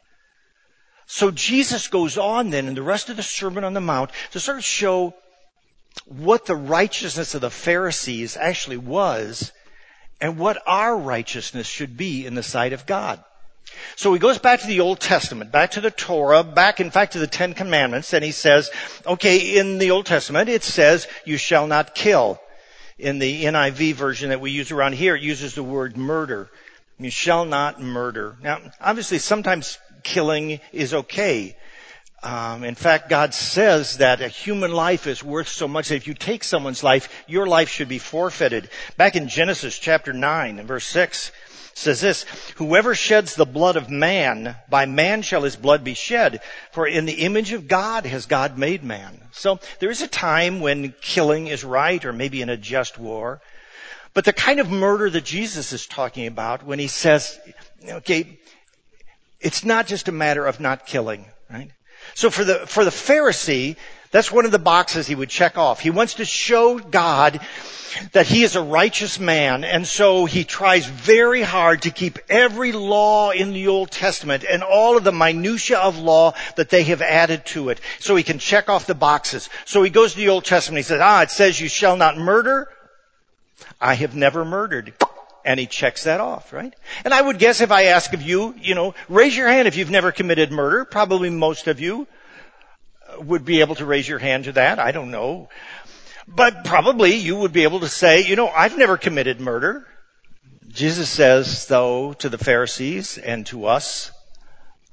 So 1.14 1.30
Jesus 1.30 1.90
goes 1.90 2.18
on 2.18 2.50
then 2.50 2.68
in 2.68 2.74
the 2.74 2.82
rest 2.82 3.08
of 3.12 3.18
the 3.18 3.22
Sermon 3.22 3.64
on 3.64 3.76
the 3.76 3.80
Mount 3.80 4.10
to 4.32 4.40
sort 4.40 4.58
of 4.58 4.64
show 4.64 5.14
what 6.08 6.46
the 6.46 6.56
righteousness 6.56 7.36
of 7.36 7.42
the 7.42 7.52
Pharisees 7.52 8.36
actually 8.36 8.78
was 8.78 9.52
and 10.20 10.40
what 10.40 10.64
our 10.66 10.98
righteousness 10.98 11.68
should 11.68 11.98
be 11.98 12.26
in 12.26 12.34
the 12.34 12.42
sight 12.42 12.74
of 12.74 12.88
God. 12.88 13.24
So 13.96 14.12
he 14.12 14.18
goes 14.18 14.40
back 14.40 14.62
to 14.62 14.68
the 14.68 14.80
Old 14.80 15.00
Testament, 15.00 15.52
back 15.52 15.70
to 15.72 15.82
the 15.82 15.92
Torah, 15.92 16.44
back 16.44 16.80
in 16.80 16.90
fact 16.90 17.14
to 17.14 17.20
the 17.20 17.28
Ten 17.28 17.54
Commandments, 17.54 18.12
and 18.16 18.26
he 18.26 18.32
says, 18.32 18.72
okay, 19.06 19.60
in 19.60 19.78
the 19.78 19.92
Old 19.92 20.08
Testament 20.08 20.50
it 20.50 20.64
says, 20.64 21.08
you 21.26 21.38
shall 21.38 21.68
not 21.68 21.94
kill. 21.94 22.42
In 22.98 23.20
the 23.20 23.44
NIV 23.44 23.94
version 23.94 24.30
that 24.30 24.42
we 24.42 24.50
use 24.50 24.72
around 24.72 24.94
here, 24.94 25.16
it 25.16 25.22
uses 25.22 25.54
the 25.54 25.62
word 25.62 25.96
murder. 25.96 26.50
You 26.98 27.12
shall 27.12 27.46
not 27.46 27.80
murder. 27.80 28.36
Now, 28.42 28.62
obviously 28.82 29.20
sometimes 29.20 29.78
killing 30.04 30.60
is 30.72 30.94
okay. 30.94 31.56
Um, 32.24 32.64
in 32.64 32.76
fact, 32.76 33.10
God 33.10 33.34
says 33.34 33.98
that 33.98 34.22
a 34.22 34.30
human 34.30 34.72
life 34.72 35.08
is 35.08 35.24
worth 35.24 35.50
so 35.50 35.68
much 35.68 35.90
that 35.90 35.96
if 35.96 36.08
you 36.08 36.14
take 36.14 36.44
someone's 36.44 36.84
life, 36.84 37.26
your 37.28 37.46
life 37.46 37.70
should 37.70 37.90
be 37.90 38.00
forfeited. 38.00 38.70
Back 38.96 39.18
in 39.18 39.28
Genesis 39.28 39.78
chapter 39.78 40.14
9 40.14 40.58
and 40.58 40.68
verse 40.68 40.86
6 40.86 41.32
says 41.74 42.00
this, 42.00 42.26
whoever 42.56 42.96
sheds 42.96 43.36
the 43.36 43.46
blood 43.46 43.76
of 43.76 43.90
man, 43.90 44.56
by 44.70 44.86
man 44.86 45.22
shall 45.22 45.42
his 45.42 45.56
blood 45.56 45.84
be 45.84 45.96
shed, 45.96 46.40
for 46.72 46.88
in 46.88 47.06
the 47.06 47.26
image 47.26 47.52
of 47.52 47.68
God 47.68 48.06
has 48.06 48.26
God 48.26 48.58
made 48.58 48.84
man. 48.84 49.20
So 49.32 49.60
there 49.80 49.92
is 49.92 50.02
a 50.02 50.08
time 50.08 50.62
when 50.62 50.94
killing 51.02 51.48
is 51.48 51.64
right, 51.64 52.04
or 52.06 52.14
maybe 52.14 52.42
in 52.42 52.50
a 52.50 52.58
just 52.58 52.98
war. 52.98 53.42
But 54.14 54.26
the 54.26 54.34
kind 54.34 54.60
of 54.60 54.70
murder 54.70 55.10
that 55.10 55.26
Jesus 55.26 55.74
is 55.74 55.88
talking 55.88 56.28
about 56.28 56.64
when 56.64 56.80
he 56.80 56.88
says, 56.88 57.40
okay, 57.86 58.40
it's 59.44 59.64
not 59.64 59.88
just 59.88 60.08
a 60.08 60.12
matter 60.12 60.46
of 60.46 60.60
not 60.60 60.86
killing, 60.86 61.26
right? 61.50 61.72
So 62.16 62.30
for 62.30 62.44
the, 62.44 62.66
for 62.68 62.84
the 62.84 62.92
Pharisee, 62.92 63.76
that's 64.12 64.32
one 64.32 64.46
of 64.46 64.52
the 64.52 64.60
boxes 64.60 65.08
he 65.08 65.16
would 65.16 65.30
check 65.30 65.58
off. 65.58 65.80
He 65.80 65.90
wants 65.90 66.16
to 66.16 66.26
show 66.26 66.78
God 66.78 67.40
that 68.12 68.28
he 68.28 68.44
is 68.44 68.56
a 68.56 68.62
righteous 68.62 69.20
man, 69.20 69.64
and 69.64 69.88
so 69.88 70.26
he 70.26 70.44
tries 70.44 70.86
very 70.86 71.42
hard 71.42 71.84
to 71.84 71.92
keep 71.92 72.20
every 72.30 72.72
law 72.72 73.32
in 73.32 73.54
the 73.54 73.68
Old 73.68 73.92
Testament 73.92 74.44
and 74.50 74.64
all 74.64 74.98
of 74.98 75.04
the 75.04 75.12
minutia 75.12 75.78
of 75.78 75.98
law 75.98 76.34
that 76.56 76.70
they 76.70 76.84
have 76.84 77.02
added 77.02 77.46
to 77.48 77.70
it, 77.70 77.80
so 78.00 78.16
he 78.16 78.24
can 78.24 78.40
check 78.40 78.70
off 78.70 78.88
the 78.88 78.96
boxes. 78.96 79.50
So 79.66 79.84
he 79.84 79.90
goes 79.90 80.14
to 80.14 80.18
the 80.18 80.30
Old 80.30 80.46
Testament, 80.46 80.80
he 80.80 80.84
says, 80.84 81.02
ah, 81.02 81.22
it 81.22 81.32
says 81.32 81.60
you 81.60 81.68
shall 81.68 81.98
not 81.98 82.18
murder. 82.18 82.68
I 83.80 83.96
have 83.96 84.16
never 84.16 84.44
murdered. 84.46 84.94
And 85.46 85.60
he 85.60 85.66
checks 85.66 86.04
that 86.06 86.22
off, 86.22 86.54
right? 86.54 86.74
And 87.04 87.14
I 87.14 87.22
would 87.22 87.38
guess 87.38 87.60
if 87.62 87.72
I 87.72 87.84
ask 87.86 88.14
of 88.14 88.22
you, 88.22 88.56
you 88.62 88.76
know, 88.76 88.96
raise 89.10 89.36
your 89.36 89.48
hand 89.48 89.68
if 89.68 89.76
you've 89.76 89.90
never 89.90 90.12
committed 90.12 90.52
murder. 90.52 90.86
Probably 90.86 91.30
most 91.30 91.68
of 91.68 91.80
you. 91.80 92.08
would 93.20 93.46
be 93.46 93.60
able 93.60 93.76
to 93.76 93.86
raise 93.86 94.08
your 94.08 94.20
hand 94.20 94.46
to 94.46 94.54
that. 94.54 94.80
I 94.80 94.92
don't 94.92 95.12
know. 95.12 95.50
But 96.28 96.64
probably 96.64 97.16
you 97.16 97.36
would 97.36 97.52
be 97.52 97.64
able 97.64 97.82
to 97.82 97.90
say, 97.90 98.26
you 98.26 98.36
know, 98.36 98.48
I've 98.48 98.78
never 98.78 98.98
committed 98.98 99.40
murder. 99.42 99.86
Jesus 100.70 101.10
says, 101.10 101.68
though, 101.68 102.14
to 102.14 102.30
the 102.30 102.38
Pharisees 102.38 103.18
and 103.18 103.46
to 103.48 103.66
us, 103.66 104.12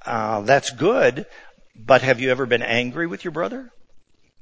uh, 0.04 0.40
that's 0.42 0.70
good, 0.70 1.26
but 1.76 2.02
have 2.02 2.20
you 2.20 2.30
ever 2.30 2.46
been 2.46 2.62
angry 2.62 3.06
with 3.06 3.24
your 3.24 3.32
brother? 3.32 3.72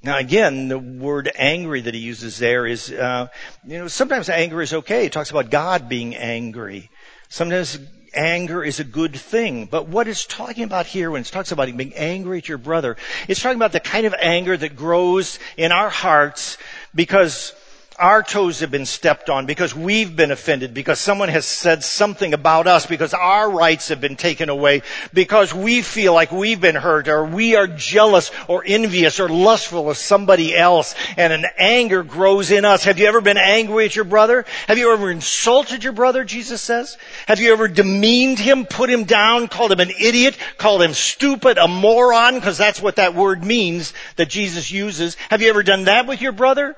Now 0.03 0.19
again, 0.19 0.69
the 0.69 0.79
word 0.79 1.31
angry 1.35 1.81
that 1.81 1.95
he 1.95 2.01
uses 2.01 2.39
there 2.39 2.67
is, 2.67 2.91
uh, 2.93 3.29
you 3.67 3.79
know, 3.79 3.89
sometimes 3.89 4.29
anger 4.29 4.63
is 4.63 4.73
okay. 4.73 5.05
He 5.05 5.09
talks 5.09 5.31
about 5.31 5.51
God 5.51 5.89
being 5.89 6.15
angry. 6.15 6.91
Sometimes 7.29 7.79
anger 8.15 8.63
is 8.63 8.81
a 8.81 8.85
good 8.85 9.15
thing. 9.15 9.67
But 9.67 9.89
what 9.89 10.09
it's 10.09 10.25
talking 10.25 10.65
about 10.65 10.87
here 10.87 11.11
when 11.11 11.23
it 11.23 11.27
talks 11.27 11.53
about 11.53 11.75
being 11.77 11.95
angry 11.95 12.39
at 12.39 12.49
your 12.49 12.59
brother, 12.59 12.97
it's 13.27 13.43
talking 13.43 13.57
about 13.57 13.73
the 13.73 13.81
kind 13.81 14.07
of 14.07 14.15
anger 14.19 14.57
that 14.57 14.77
grows 14.77 15.39
in 15.57 15.73
our 15.73 15.91
hearts 15.91 16.59
because 16.95 17.53
our 17.99 18.23
toes 18.23 18.61
have 18.61 18.71
been 18.71 18.87
stepped 18.87 19.29
on, 19.29 19.47
because 19.47 19.75
we've 19.75 20.15
been 20.15 20.31
offended, 20.31 20.75
because 20.75 20.99
someone 20.99 21.29
has 21.29 21.45
said 21.45 21.83
something 21.83 22.33
about 22.33 22.67
us, 22.67 22.87
because 22.87 23.15
our 23.15 23.51
rights 23.51 23.89
have 23.89 24.01
been 24.01 24.17
taken 24.17 24.49
away, 24.49 24.83
because 25.13 25.53
we 25.53 25.83
feel 25.83 26.15
like 26.15 26.31
we've 26.33 26.61
been 26.61 26.75
hurt, 26.75 27.09
or 27.09 27.25
we 27.25 27.57
are 27.57 27.67
jealous 27.67 28.31
or 28.47 28.63
envious 28.67 29.21
or 29.21 29.29
lustful 29.29 29.91
of 29.91 29.97
somebody 29.97 30.57
else, 30.57 30.95
and 31.17 31.33
an 31.33 31.47
anger 31.59 32.03
grows 32.03 32.51
in 32.51 32.65
us. 32.65 32.85
Have 32.85 32.99
you 32.99 33.07
ever 33.07 33.21
been 33.21 33.37
angry 33.37 33.85
at 33.85 33.97
your 33.97 34.05
brother? 34.05 34.45
Have 34.67 34.79
you 34.79 34.93
ever 34.93 35.11
insulted 35.11 35.83
your 35.83 35.93
brother, 35.93 36.25
Jesus 36.25 36.63
says? 36.63 36.97
Have 37.27 37.41
you 37.41 37.53
ever 37.53 37.69
demeaned 37.69 38.39
him, 38.39 38.65
put 38.65 38.91
him 38.91 39.05
down, 39.05 39.49
called 39.49 39.73
him 39.73 39.81
an 39.81 39.91
idiot, 39.91 40.37
called 40.57 40.83
him 40.83 40.93
stupid, 40.93 41.59
a 41.59 41.69
moron, 41.69 42.35
because 42.35 42.59
that's 42.59 42.81
what 42.81 42.97
that 42.97 43.15
word 43.15 43.45
means 43.45 43.93
that 44.17 44.29
Jesus 44.29 44.71
uses. 44.71 45.17
Have 45.31 45.43
you 45.43 45.49
ever 45.49 45.63
done 45.63 45.85
that 45.85 46.07
with 46.07 46.23
your 46.23 46.33
brother? 46.33 46.77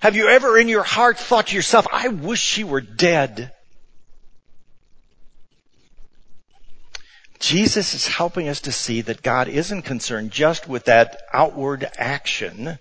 Have 0.00 0.16
you 0.16 0.28
ever 0.28 0.58
in 0.58 0.68
your 0.68 0.82
heart 0.82 1.18
thought 1.18 1.48
to 1.48 1.56
yourself, 1.56 1.86
I 1.92 2.08
wish 2.08 2.40
she 2.40 2.64
were 2.64 2.80
dead? 2.80 3.52
Jesus 7.38 7.94
is 7.94 8.06
helping 8.06 8.48
us 8.48 8.60
to 8.62 8.72
see 8.72 9.02
that 9.02 9.22
God 9.22 9.48
isn't 9.48 9.82
concerned 9.82 10.30
just 10.30 10.68
with 10.68 10.84
that 10.86 11.22
outward 11.32 11.88
action. 11.96 12.78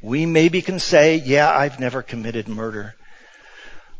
We 0.00 0.26
maybe 0.26 0.62
can 0.62 0.78
say, 0.78 1.16
yeah, 1.16 1.50
I've 1.50 1.80
never 1.80 2.02
committed 2.02 2.48
murder. 2.48 2.94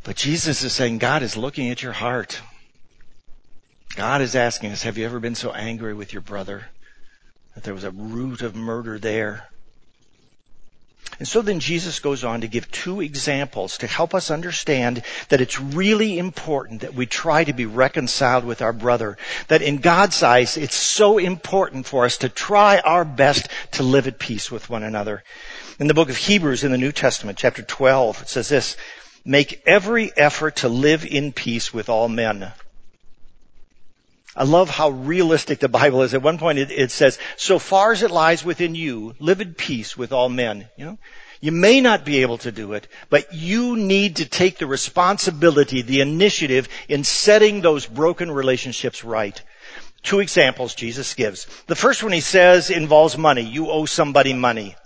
But 0.04 0.16
Jesus 0.16 0.62
is 0.62 0.72
saying 0.72 0.98
God 0.98 1.22
is 1.22 1.36
looking 1.36 1.70
at 1.70 1.82
your 1.82 1.92
heart. 1.92 2.40
God 3.96 4.20
is 4.20 4.36
asking 4.36 4.70
us, 4.70 4.82
have 4.82 4.96
you 4.96 5.04
ever 5.04 5.18
been 5.18 5.34
so 5.34 5.52
angry 5.52 5.94
with 5.94 6.12
your 6.12 6.22
brother 6.22 6.68
that 7.54 7.64
there 7.64 7.74
was 7.74 7.84
a 7.84 7.90
root 7.90 8.42
of 8.42 8.54
murder 8.54 8.98
there? 8.98 9.48
And 11.18 11.26
so 11.26 11.42
then 11.42 11.58
Jesus 11.58 11.98
goes 11.98 12.22
on 12.22 12.42
to 12.42 12.48
give 12.48 12.70
two 12.70 13.00
examples 13.00 13.78
to 13.78 13.88
help 13.88 14.14
us 14.14 14.30
understand 14.30 15.02
that 15.30 15.40
it's 15.40 15.60
really 15.60 16.16
important 16.16 16.82
that 16.82 16.94
we 16.94 17.06
try 17.06 17.42
to 17.42 17.52
be 17.52 17.66
reconciled 17.66 18.44
with 18.44 18.62
our 18.62 18.72
brother. 18.72 19.18
That 19.48 19.60
in 19.60 19.78
God's 19.78 20.22
eyes, 20.22 20.56
it's 20.56 20.76
so 20.76 21.18
important 21.18 21.86
for 21.86 22.04
us 22.04 22.18
to 22.18 22.28
try 22.28 22.78
our 22.78 23.04
best 23.04 23.48
to 23.72 23.82
live 23.82 24.06
at 24.06 24.20
peace 24.20 24.50
with 24.50 24.70
one 24.70 24.84
another. 24.84 25.24
In 25.80 25.88
the 25.88 25.94
book 25.94 26.08
of 26.08 26.16
Hebrews 26.16 26.62
in 26.62 26.70
the 26.70 26.78
New 26.78 26.92
Testament, 26.92 27.38
chapter 27.38 27.62
12, 27.62 28.22
it 28.22 28.28
says 28.28 28.48
this, 28.48 28.76
make 29.24 29.62
every 29.66 30.16
effort 30.16 30.56
to 30.56 30.68
live 30.68 31.04
in 31.04 31.32
peace 31.32 31.74
with 31.74 31.88
all 31.88 32.08
men. 32.08 32.52
I 34.38 34.44
love 34.44 34.70
how 34.70 34.90
realistic 34.90 35.58
the 35.58 35.68
Bible 35.68 36.02
is. 36.02 36.14
At 36.14 36.22
one 36.22 36.38
point 36.38 36.60
it, 36.60 36.70
it, 36.70 36.92
says, 36.92 37.18
so 37.36 37.58
far 37.58 37.90
as 37.90 38.04
it 38.04 38.12
lies 38.12 38.44
within 38.44 38.76
you, 38.76 39.16
live 39.18 39.40
in 39.40 39.52
peace 39.52 39.96
with 39.96 40.12
all 40.12 40.28
men. 40.28 40.68
You 40.76 40.84
know? 40.84 40.98
You 41.40 41.50
may 41.50 41.80
not 41.80 42.04
be 42.04 42.22
able 42.22 42.38
to 42.38 42.52
do 42.52 42.72
it, 42.74 42.86
but 43.10 43.34
you 43.34 43.76
need 43.76 44.16
to 44.16 44.26
take 44.26 44.58
the 44.58 44.68
responsibility, 44.68 45.82
the 45.82 46.02
initiative 46.02 46.68
in 46.88 47.02
setting 47.02 47.60
those 47.60 47.84
broken 47.84 48.30
relationships 48.30 49.02
right. 49.02 49.42
Two 50.04 50.20
examples 50.20 50.76
Jesus 50.76 51.14
gives. 51.14 51.46
The 51.66 51.74
first 51.74 52.04
one 52.04 52.12
he 52.12 52.20
says 52.20 52.70
involves 52.70 53.18
money. 53.18 53.42
You 53.42 53.70
owe 53.70 53.86
somebody 53.86 54.34
money. 54.34 54.76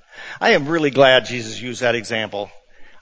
I 0.40 0.52
am 0.52 0.66
really 0.66 0.90
glad 0.90 1.26
Jesus 1.26 1.60
used 1.60 1.82
that 1.82 1.94
example. 1.94 2.50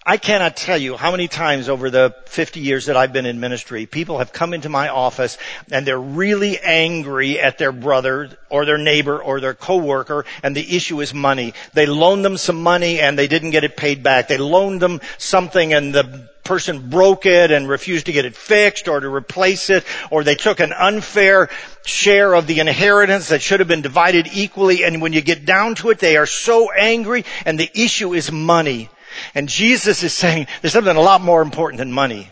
I 0.06 0.16
cannot 0.16 0.56
tell 0.56 0.78
you 0.78 0.96
how 0.96 1.10
many 1.10 1.28
times 1.28 1.68
over 1.68 1.90
the 1.90 2.14
50 2.24 2.60
years 2.60 2.86
that 2.86 2.96
I've 2.96 3.12
been 3.12 3.26
in 3.26 3.38
ministry, 3.38 3.84
people 3.84 4.16
have 4.16 4.32
come 4.32 4.54
into 4.54 4.70
my 4.70 4.88
office 4.88 5.36
and 5.70 5.86
they're 5.86 6.00
really 6.00 6.58
angry 6.58 7.38
at 7.38 7.58
their 7.58 7.70
brother 7.70 8.30
or 8.48 8.64
their 8.64 8.78
neighbor 8.78 9.22
or 9.22 9.40
their 9.40 9.52
coworker 9.52 10.24
and 10.42 10.56
the 10.56 10.74
issue 10.74 11.02
is 11.02 11.12
money. 11.12 11.52
They 11.74 11.84
loaned 11.84 12.24
them 12.24 12.38
some 12.38 12.62
money 12.62 12.98
and 12.98 13.18
they 13.18 13.28
didn't 13.28 13.50
get 13.50 13.64
it 13.64 13.76
paid 13.76 14.02
back. 14.02 14.28
They 14.28 14.38
loaned 14.38 14.80
them 14.80 15.02
something 15.18 15.74
and 15.74 15.94
the 15.94 16.30
person 16.44 16.88
broke 16.88 17.26
it 17.26 17.50
and 17.50 17.68
refused 17.68 18.06
to 18.06 18.12
get 18.12 18.24
it 18.24 18.34
fixed 18.34 18.88
or 18.88 19.00
to 19.00 19.14
replace 19.14 19.68
it 19.68 19.84
or 20.10 20.24
they 20.24 20.34
took 20.34 20.60
an 20.60 20.72
unfair 20.72 21.50
share 21.84 22.32
of 22.32 22.46
the 22.46 22.60
inheritance 22.60 23.28
that 23.28 23.42
should 23.42 23.60
have 23.60 23.68
been 23.68 23.82
divided 23.82 24.28
equally 24.32 24.82
and 24.82 25.02
when 25.02 25.12
you 25.12 25.20
get 25.20 25.44
down 25.44 25.74
to 25.74 25.90
it 25.90 25.98
they 25.98 26.16
are 26.16 26.24
so 26.24 26.72
angry 26.72 27.26
and 27.44 27.60
the 27.60 27.70
issue 27.74 28.14
is 28.14 28.32
money. 28.32 28.88
And 29.34 29.48
Jesus 29.48 30.02
is 30.02 30.12
saying 30.12 30.46
there's 30.60 30.72
something 30.72 30.96
a 30.96 31.00
lot 31.00 31.20
more 31.20 31.42
important 31.42 31.78
than 31.78 31.92
money. 31.92 32.30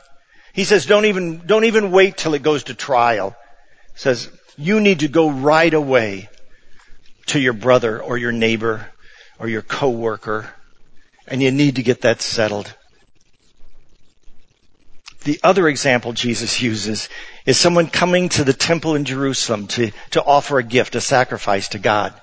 He 0.52 0.64
says 0.64 0.86
don't 0.86 1.04
even, 1.04 1.46
don't 1.46 1.64
even 1.64 1.90
wait 1.90 2.16
till 2.16 2.34
it 2.34 2.42
goes 2.42 2.64
to 2.64 2.74
trial. 2.74 3.36
He 3.94 4.00
says 4.00 4.30
you 4.56 4.80
need 4.80 5.00
to 5.00 5.08
go 5.08 5.30
right 5.30 5.72
away 5.72 6.28
to 7.26 7.40
your 7.40 7.52
brother 7.52 8.02
or 8.02 8.18
your 8.18 8.32
neighbor 8.32 8.86
or 9.38 9.48
your 9.48 9.62
coworker 9.62 10.52
and 11.26 11.42
you 11.42 11.50
need 11.50 11.76
to 11.76 11.82
get 11.82 12.00
that 12.02 12.22
settled. 12.22 12.74
The 15.24 15.40
other 15.42 15.68
example 15.68 16.12
Jesus 16.12 16.62
uses 16.62 17.08
is 17.44 17.58
someone 17.58 17.88
coming 17.88 18.28
to 18.30 18.44
the 18.44 18.52
temple 18.52 18.94
in 18.94 19.04
Jerusalem 19.04 19.66
to, 19.68 19.90
to 20.12 20.24
offer 20.24 20.58
a 20.58 20.62
gift, 20.62 20.94
a 20.94 21.00
sacrifice 21.00 21.68
to 21.70 21.78
God. 21.78 22.18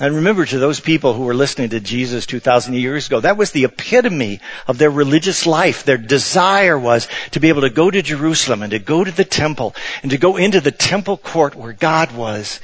And 0.00 0.16
remember 0.16 0.46
to 0.46 0.58
those 0.58 0.80
people 0.80 1.12
who 1.12 1.24
were 1.24 1.34
listening 1.34 1.68
to 1.70 1.80
Jesus 1.80 2.24
2,000 2.24 2.72
years 2.72 3.06
ago, 3.06 3.20
that 3.20 3.36
was 3.36 3.50
the 3.50 3.64
epitome 3.64 4.40
of 4.66 4.78
their 4.78 4.90
religious 4.90 5.44
life. 5.44 5.84
Their 5.84 5.98
desire 5.98 6.78
was 6.78 7.06
to 7.32 7.40
be 7.40 7.50
able 7.50 7.60
to 7.60 7.70
go 7.70 7.90
to 7.90 8.00
Jerusalem 8.00 8.62
and 8.62 8.70
to 8.70 8.78
go 8.78 9.04
to 9.04 9.10
the 9.10 9.26
temple 9.26 9.74
and 10.02 10.10
to 10.10 10.16
go 10.16 10.38
into 10.38 10.62
the 10.62 10.70
temple 10.70 11.18
court 11.18 11.54
where 11.54 11.74
God 11.74 12.12
was 12.12 12.60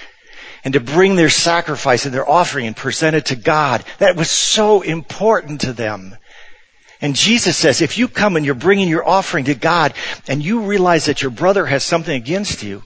and 0.65 0.73
to 0.73 0.81
bring 0.81 1.15
their 1.15 1.29
sacrifice 1.29 2.07
and 2.07 2.15
their 2.15 2.29
offering 2.29 2.67
and 2.67 2.75
present 2.75 3.15
it 3.15 3.27
to 3.27 3.37
God. 3.37 3.85
That 3.99 4.17
was 4.17 4.31
so 4.31 4.81
important 4.81 5.61
to 5.61 5.75
them. 5.75 6.17
And 7.03 7.15
Jesus 7.15 7.59
says, 7.59 7.83
if 7.83 7.99
you 7.99 8.09
come 8.09 8.37
and 8.37 8.47
you're 8.47 8.55
bringing 8.55 8.89
your 8.89 9.07
offering 9.07 9.45
to 9.45 9.55
God 9.55 9.93
and 10.27 10.43
you 10.43 10.61
realize 10.63 11.05
that 11.05 11.21
your 11.21 11.31
brother 11.31 11.67
has 11.67 11.85
something 11.85 12.17
against 12.17 12.63
you, 12.63 12.83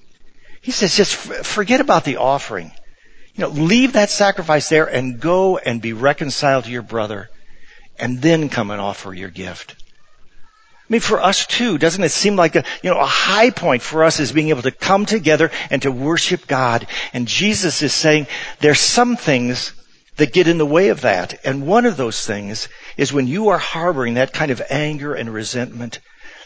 he 0.60 0.72
says, 0.72 0.96
just 0.96 1.14
forget 1.14 1.80
about 1.80 2.04
the 2.04 2.16
offering. 2.16 2.72
You 3.34 3.42
know, 3.42 3.48
leave 3.50 3.92
that 3.92 4.10
sacrifice 4.10 4.68
there 4.68 4.86
and 4.86 5.20
go 5.20 5.58
and 5.58 5.80
be 5.80 5.92
reconciled 5.92 6.64
to 6.64 6.70
your 6.70 6.82
brother 6.82 7.30
and 7.98 8.20
then 8.20 8.48
come 8.48 8.70
and 8.70 8.80
offer 8.80 9.14
your 9.14 9.30
gift. 9.30 9.76
I 10.90 10.92
mean, 10.94 11.00
for 11.00 11.22
us 11.22 11.46
too, 11.46 11.78
doesn't 11.78 12.02
it 12.02 12.10
seem 12.10 12.34
like 12.34 12.56
a, 12.56 12.64
you 12.82 12.90
know, 12.90 12.98
a 12.98 13.06
high 13.06 13.50
point 13.50 13.80
for 13.80 14.02
us 14.02 14.18
is 14.18 14.32
being 14.32 14.48
able 14.48 14.62
to 14.62 14.72
come 14.72 15.06
together 15.06 15.52
and 15.70 15.80
to 15.82 15.92
worship 15.92 16.48
God. 16.48 16.88
And 17.12 17.28
Jesus 17.28 17.80
is 17.82 17.94
saying 17.94 18.26
there's 18.58 18.80
some 18.80 19.16
things 19.16 19.72
that 20.16 20.32
get 20.32 20.48
in 20.48 20.58
the 20.58 20.66
way 20.66 20.88
of 20.88 21.02
that. 21.02 21.38
And 21.46 21.66
one 21.66 21.86
of 21.86 21.96
those 21.96 22.26
things 22.26 22.68
is 22.96 23.12
when 23.12 23.28
you 23.28 23.50
are 23.50 23.58
harboring 23.58 24.14
that 24.14 24.32
kind 24.32 24.50
of 24.50 24.60
anger 24.68 25.14
and 25.14 25.32
resentment, 25.32 26.00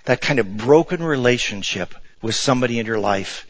that 0.04 0.20
kind 0.20 0.38
of 0.38 0.58
broken 0.58 1.02
relationship 1.02 1.94
with 2.20 2.34
somebody 2.34 2.78
in 2.78 2.84
your 2.84 3.00
life. 3.00 3.46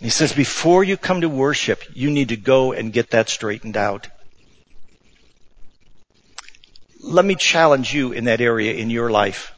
He 0.00 0.08
says, 0.08 0.32
before 0.32 0.82
you 0.82 0.96
come 0.96 1.20
to 1.20 1.28
worship, 1.28 1.84
you 1.92 2.10
need 2.10 2.30
to 2.30 2.36
go 2.36 2.72
and 2.72 2.92
get 2.92 3.10
that 3.10 3.28
straightened 3.28 3.76
out. 3.76 4.08
Let 7.02 7.24
me 7.24 7.34
challenge 7.34 7.92
you 7.92 8.12
in 8.12 8.24
that 8.24 8.40
area 8.40 8.74
in 8.74 8.88
your 8.88 9.10
life. 9.10 9.52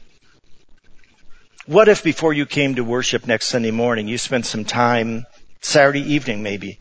What 1.65 1.87
if 1.87 2.03
before 2.03 2.33
you 2.33 2.45
came 2.45 2.75
to 2.75 2.83
worship 2.83 3.25
next 3.25 3.47
Sunday 3.47 3.71
morning, 3.71 4.09
you 4.09 4.17
spent 4.17 4.45
some 4.45 4.65
time, 4.65 5.25
Saturday 5.61 6.01
evening 6.01 6.43
maybe, 6.43 6.77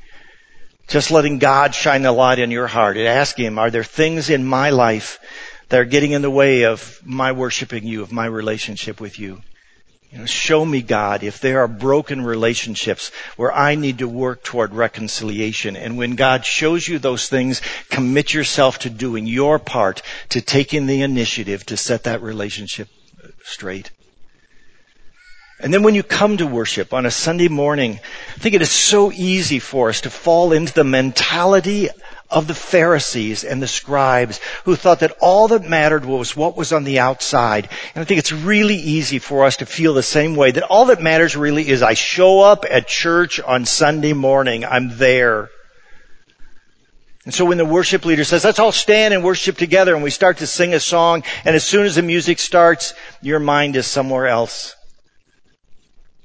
just 0.88 1.12
letting 1.12 1.38
God 1.38 1.72
shine 1.72 2.02
the 2.02 2.10
light 2.10 2.40
on 2.40 2.50
your 2.50 2.66
heart 2.66 2.96
and 2.96 3.06
asking 3.06 3.44
Him, 3.44 3.58
are 3.60 3.70
there 3.70 3.84
things 3.84 4.28
in 4.28 4.44
my 4.44 4.70
life 4.70 5.20
that 5.68 5.78
are 5.78 5.84
getting 5.84 6.10
in 6.10 6.22
the 6.22 6.30
way 6.30 6.64
of 6.64 7.00
my 7.04 7.30
worshiping 7.30 7.86
you, 7.86 8.02
of 8.02 8.10
my 8.10 8.26
relationship 8.26 9.00
with 9.00 9.20
you? 9.20 9.40
You 10.12 10.18
know, 10.18 10.26
show 10.26 10.62
me, 10.62 10.82
God, 10.82 11.22
if 11.22 11.40
there 11.40 11.60
are 11.60 11.68
broken 11.68 12.22
relationships 12.22 13.10
where 13.36 13.50
I 13.50 13.76
need 13.76 13.98
to 13.98 14.08
work 14.08 14.44
toward 14.44 14.74
reconciliation. 14.74 15.74
And 15.74 15.96
when 15.96 16.16
God 16.16 16.44
shows 16.44 16.86
you 16.86 16.98
those 16.98 17.30
things, 17.30 17.62
commit 17.88 18.34
yourself 18.34 18.80
to 18.80 18.90
doing 18.90 19.26
your 19.26 19.58
part, 19.58 20.02
to 20.28 20.42
taking 20.42 20.86
the 20.86 21.00
initiative 21.00 21.64
to 21.66 21.78
set 21.78 22.02
that 22.02 22.20
relationship 22.20 22.88
straight. 23.42 23.90
And 25.58 25.72
then 25.72 25.82
when 25.82 25.94
you 25.94 26.02
come 26.02 26.36
to 26.36 26.46
worship 26.46 26.92
on 26.92 27.06
a 27.06 27.10
Sunday 27.10 27.48
morning, 27.48 27.98
I 28.36 28.38
think 28.38 28.54
it 28.54 28.62
is 28.62 28.70
so 28.70 29.12
easy 29.12 29.60
for 29.60 29.88
us 29.88 30.02
to 30.02 30.10
fall 30.10 30.52
into 30.52 30.74
the 30.74 30.84
mentality 30.84 31.88
of 32.32 32.46
the 32.46 32.54
Pharisees 32.54 33.44
and 33.44 33.62
the 33.62 33.68
scribes 33.68 34.40
who 34.64 34.74
thought 34.74 35.00
that 35.00 35.16
all 35.20 35.48
that 35.48 35.68
mattered 35.68 36.04
was 36.04 36.34
what 36.34 36.56
was 36.56 36.72
on 36.72 36.84
the 36.84 36.98
outside. 36.98 37.68
And 37.94 38.02
I 38.02 38.04
think 38.04 38.18
it's 38.18 38.32
really 38.32 38.76
easy 38.76 39.18
for 39.18 39.44
us 39.44 39.58
to 39.58 39.66
feel 39.66 39.94
the 39.94 40.02
same 40.02 40.34
way 40.34 40.50
that 40.50 40.64
all 40.64 40.86
that 40.86 41.02
matters 41.02 41.36
really 41.36 41.68
is 41.68 41.82
I 41.82 41.94
show 41.94 42.40
up 42.40 42.64
at 42.68 42.88
church 42.88 43.38
on 43.38 43.66
Sunday 43.66 44.14
morning. 44.14 44.64
I'm 44.64 44.96
there. 44.96 45.50
And 47.24 47.32
so 47.32 47.44
when 47.44 47.58
the 47.58 47.64
worship 47.64 48.04
leader 48.04 48.24
says, 48.24 48.44
let's 48.44 48.58
all 48.58 48.72
stand 48.72 49.14
and 49.14 49.22
worship 49.22 49.56
together 49.56 49.94
and 49.94 50.02
we 50.02 50.10
start 50.10 50.38
to 50.38 50.46
sing 50.46 50.74
a 50.74 50.80
song 50.80 51.22
and 51.44 51.54
as 51.54 51.62
soon 51.62 51.86
as 51.86 51.94
the 51.94 52.02
music 52.02 52.38
starts, 52.38 52.94
your 53.20 53.38
mind 53.38 53.76
is 53.76 53.86
somewhere 53.86 54.26
else. 54.26 54.74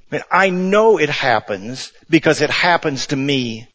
I, 0.09 0.15
mean, 0.15 0.23
I 0.31 0.49
know 0.49 0.97
it 0.97 1.09
happens 1.09 1.91
because 2.09 2.41
it 2.41 2.49
happens 2.49 3.07
to 3.07 3.15
me. 3.15 3.67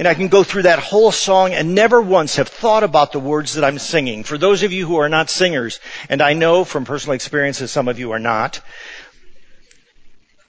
And 0.00 0.08
I 0.08 0.14
can 0.14 0.28
go 0.28 0.42
through 0.42 0.62
that 0.62 0.78
whole 0.78 1.12
song 1.12 1.52
and 1.52 1.74
never 1.74 2.00
once 2.00 2.36
have 2.36 2.48
thought 2.48 2.84
about 2.84 3.12
the 3.12 3.20
words 3.20 3.52
that 3.52 3.64
I'm 3.64 3.78
singing. 3.78 4.24
For 4.24 4.38
those 4.38 4.62
of 4.62 4.72
you 4.72 4.86
who 4.86 4.96
are 4.96 5.10
not 5.10 5.28
singers, 5.28 5.78
and 6.08 6.22
I 6.22 6.32
know 6.32 6.64
from 6.64 6.86
personal 6.86 7.14
experience 7.14 7.58
that 7.58 7.68
some 7.68 7.86
of 7.86 7.98
you 7.98 8.12
are 8.12 8.18
not, 8.18 8.62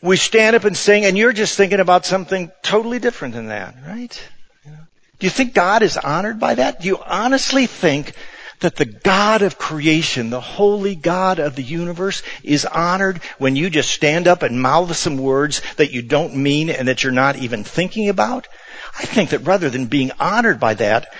we 0.01 0.15
stand 0.15 0.55
up 0.55 0.63
and 0.63 0.77
sing 0.77 1.03
and 1.03 1.17
you're 1.17 1.33
just 1.33 1.57
thinking 1.57 1.81
about 1.81 2.05
something 2.05 2.49
totally 2.63 2.99
different 2.99 3.33
than 3.33 3.47
that, 3.47 3.75
right? 3.85 4.29
Do 5.19 5.27
you 5.27 5.29
think 5.29 5.53
God 5.53 5.83
is 5.83 5.97
honored 5.97 6.39
by 6.39 6.55
that? 6.55 6.79
Do 6.79 6.87
you 6.87 6.99
honestly 7.05 7.65
think 7.65 8.13
that 8.61 8.77
the 8.77 8.85
God 8.85 9.41
of 9.41 9.57
creation, 9.57 10.29
the 10.29 10.39
holy 10.39 10.95
God 10.95 11.39
of 11.39 11.57
the 11.57 11.61
universe 11.61 12.23
is 12.41 12.63
honored 12.63 13.17
when 13.37 13.57
you 13.57 13.69
just 13.69 13.91
stand 13.91 14.29
up 14.29 14.43
and 14.43 14.61
mouth 14.61 14.95
some 14.95 15.17
words 15.17 15.61
that 15.75 15.91
you 15.91 16.03
don't 16.03 16.37
mean 16.37 16.69
and 16.69 16.87
that 16.87 17.03
you're 17.03 17.11
not 17.11 17.35
even 17.35 17.65
thinking 17.65 18.07
about? 18.07 18.47
I 18.97 19.05
think 19.05 19.31
that 19.31 19.39
rather 19.39 19.69
than 19.69 19.85
being 19.85 20.11
honored 20.19 20.59
by 20.59 20.73
that, 20.75 21.13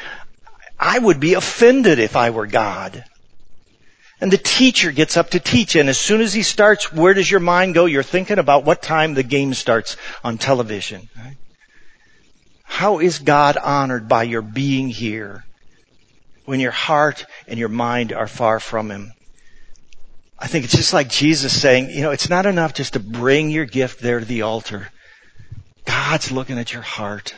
I 0.80 0.98
would 0.98 1.20
be 1.20 1.36
offended 1.36 2.00
if 2.00 2.16
I 2.16 2.32
were 2.32 2.48
God. 2.48 3.04
And 4.20 4.32
the 4.32 4.38
teacher 4.38 4.92
gets 4.92 5.18
up 5.18 5.32
to 5.32 5.40
teach 5.40 5.76
and 5.76 5.90
as 5.90 5.98
soon 5.98 6.22
as 6.22 6.34
he 6.34 6.44
starts, 6.44 6.94
where 6.94 7.14
does 7.14 7.30
your 7.30 7.40
mind 7.40 7.74
go? 7.74 7.86
You're 7.86 8.04
thinking 8.04 8.38
about 8.38 8.66
what 8.66 8.82
time 8.82 9.14
the 9.14 9.24
game 9.24 9.54
starts 9.54 9.98
on 10.24 10.38
television. 10.38 11.10
Right? 11.18 11.38
How 12.64 13.00
is 13.00 13.20
God 13.20 13.58
honored 13.58 14.08
by 14.08 14.24
your 14.24 14.42
being 14.42 14.90
here 14.90 15.44
when 16.46 16.60
your 16.60 16.72
heart 16.72 17.26
and 17.48 17.60
your 17.60 17.70
mind 17.70 18.14
are 18.14 18.28
far 18.28 18.60
from 18.60 18.90
Him? 18.90 19.12
I 20.40 20.48
think 20.48 20.66
it's 20.66 20.76
just 20.76 20.94
like 20.94 21.10
Jesus 21.10 21.60
saying, 21.60 21.90
you 21.92 22.02
know, 22.02 22.12
it's 22.12 22.30
not 22.30 22.46
enough 22.46 22.74
just 22.74 22.94
to 22.94 23.00
bring 23.00 23.52
your 23.52 23.66
gift 23.66 24.00
there 24.00 24.20
to 24.20 24.26
the 24.26 24.44
altar. 24.44 24.90
God's 25.86 26.32
looking 26.32 26.58
at 26.58 26.74
your 26.74 26.82
heart. 26.82 27.36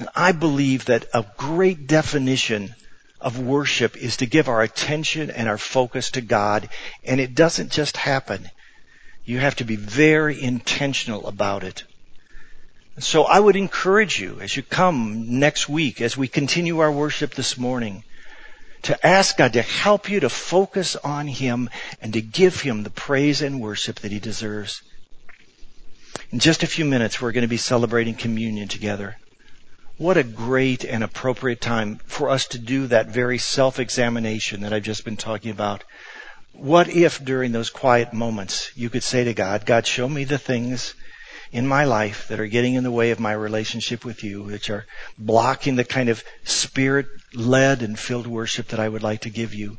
And 0.00 0.08
I 0.16 0.32
believe 0.32 0.86
that 0.86 1.04
a 1.12 1.26
great 1.36 1.86
definition 1.86 2.74
of 3.20 3.38
worship 3.38 3.98
is 3.98 4.16
to 4.16 4.26
give 4.26 4.48
our 4.48 4.62
attention 4.62 5.30
and 5.30 5.46
our 5.46 5.58
focus 5.58 6.12
to 6.12 6.22
God. 6.22 6.70
And 7.04 7.20
it 7.20 7.34
doesn't 7.34 7.70
just 7.70 7.98
happen. 7.98 8.48
You 9.26 9.40
have 9.40 9.56
to 9.56 9.64
be 9.64 9.76
very 9.76 10.42
intentional 10.42 11.26
about 11.26 11.64
it. 11.64 11.84
So 12.98 13.24
I 13.24 13.38
would 13.38 13.56
encourage 13.56 14.18
you 14.18 14.40
as 14.40 14.56
you 14.56 14.62
come 14.62 15.38
next 15.38 15.68
week, 15.68 16.00
as 16.00 16.16
we 16.16 16.28
continue 16.28 16.78
our 16.78 16.90
worship 16.90 17.34
this 17.34 17.58
morning, 17.58 18.02
to 18.84 19.06
ask 19.06 19.36
God 19.36 19.52
to 19.52 19.60
help 19.60 20.08
you 20.08 20.20
to 20.20 20.30
focus 20.30 20.96
on 20.96 21.26
Him 21.26 21.68
and 22.00 22.14
to 22.14 22.22
give 22.22 22.62
Him 22.62 22.84
the 22.84 22.90
praise 22.90 23.42
and 23.42 23.60
worship 23.60 24.00
that 24.00 24.12
He 24.12 24.18
deserves. 24.18 24.80
In 26.30 26.38
just 26.38 26.62
a 26.62 26.66
few 26.66 26.86
minutes, 26.86 27.20
we're 27.20 27.32
going 27.32 27.42
to 27.42 27.48
be 27.48 27.58
celebrating 27.58 28.14
communion 28.14 28.66
together. 28.66 29.18
What 30.00 30.16
a 30.16 30.22
great 30.22 30.82
and 30.82 31.04
appropriate 31.04 31.60
time 31.60 32.00
for 32.06 32.30
us 32.30 32.46
to 32.46 32.58
do 32.58 32.86
that 32.86 33.08
very 33.08 33.36
self-examination 33.36 34.62
that 34.62 34.72
I've 34.72 34.82
just 34.82 35.04
been 35.04 35.18
talking 35.18 35.50
about. 35.50 35.84
What 36.54 36.88
if 36.88 37.22
during 37.22 37.52
those 37.52 37.68
quiet 37.68 38.14
moments 38.14 38.70
you 38.74 38.88
could 38.88 39.02
say 39.02 39.24
to 39.24 39.34
God, 39.34 39.66
God, 39.66 39.86
show 39.86 40.08
me 40.08 40.24
the 40.24 40.38
things 40.38 40.94
in 41.52 41.66
my 41.66 41.84
life 41.84 42.26
that 42.28 42.40
are 42.40 42.46
getting 42.46 42.76
in 42.76 42.82
the 42.82 42.90
way 42.90 43.10
of 43.10 43.20
my 43.20 43.32
relationship 43.32 44.02
with 44.02 44.24
you, 44.24 44.42
which 44.42 44.70
are 44.70 44.86
blocking 45.18 45.76
the 45.76 45.84
kind 45.84 46.08
of 46.08 46.24
spirit 46.44 47.06
led 47.34 47.82
and 47.82 47.98
filled 47.98 48.26
worship 48.26 48.68
that 48.68 48.80
I 48.80 48.88
would 48.88 49.02
like 49.02 49.20
to 49.20 49.28
give 49.28 49.52
you. 49.52 49.76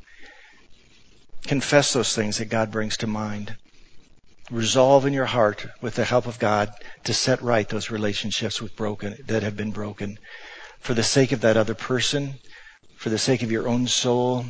Confess 1.48 1.94
those 1.94 2.16
things 2.16 2.38
that 2.38 2.46
God 2.46 2.70
brings 2.70 2.96
to 2.98 3.08
mind. 3.08 3.56
Resolve 4.52 5.06
in 5.06 5.14
your 5.14 5.26
heart 5.26 5.66
with 5.82 5.96
the 5.96 6.04
help 6.04 6.28
of 6.28 6.38
God 6.38 6.70
to 7.06 7.14
set 7.14 7.42
right 7.42 7.68
those 7.70 7.90
relationships 7.90 8.62
with 8.62 8.76
broken, 8.76 9.16
that 9.28 9.44
have 9.44 9.56
been 9.56 9.72
broken 9.72 10.20
for 10.80 10.94
the 10.94 11.04
sake 11.04 11.32
of 11.32 11.40
that 11.42 11.56
other 11.56 11.74
person, 11.74 12.34
for 12.98 13.10
the 13.10 13.18
sake 13.18 13.44
of 13.44 13.52
your 13.52 13.68
own 13.68 13.88
soul, 13.88 14.46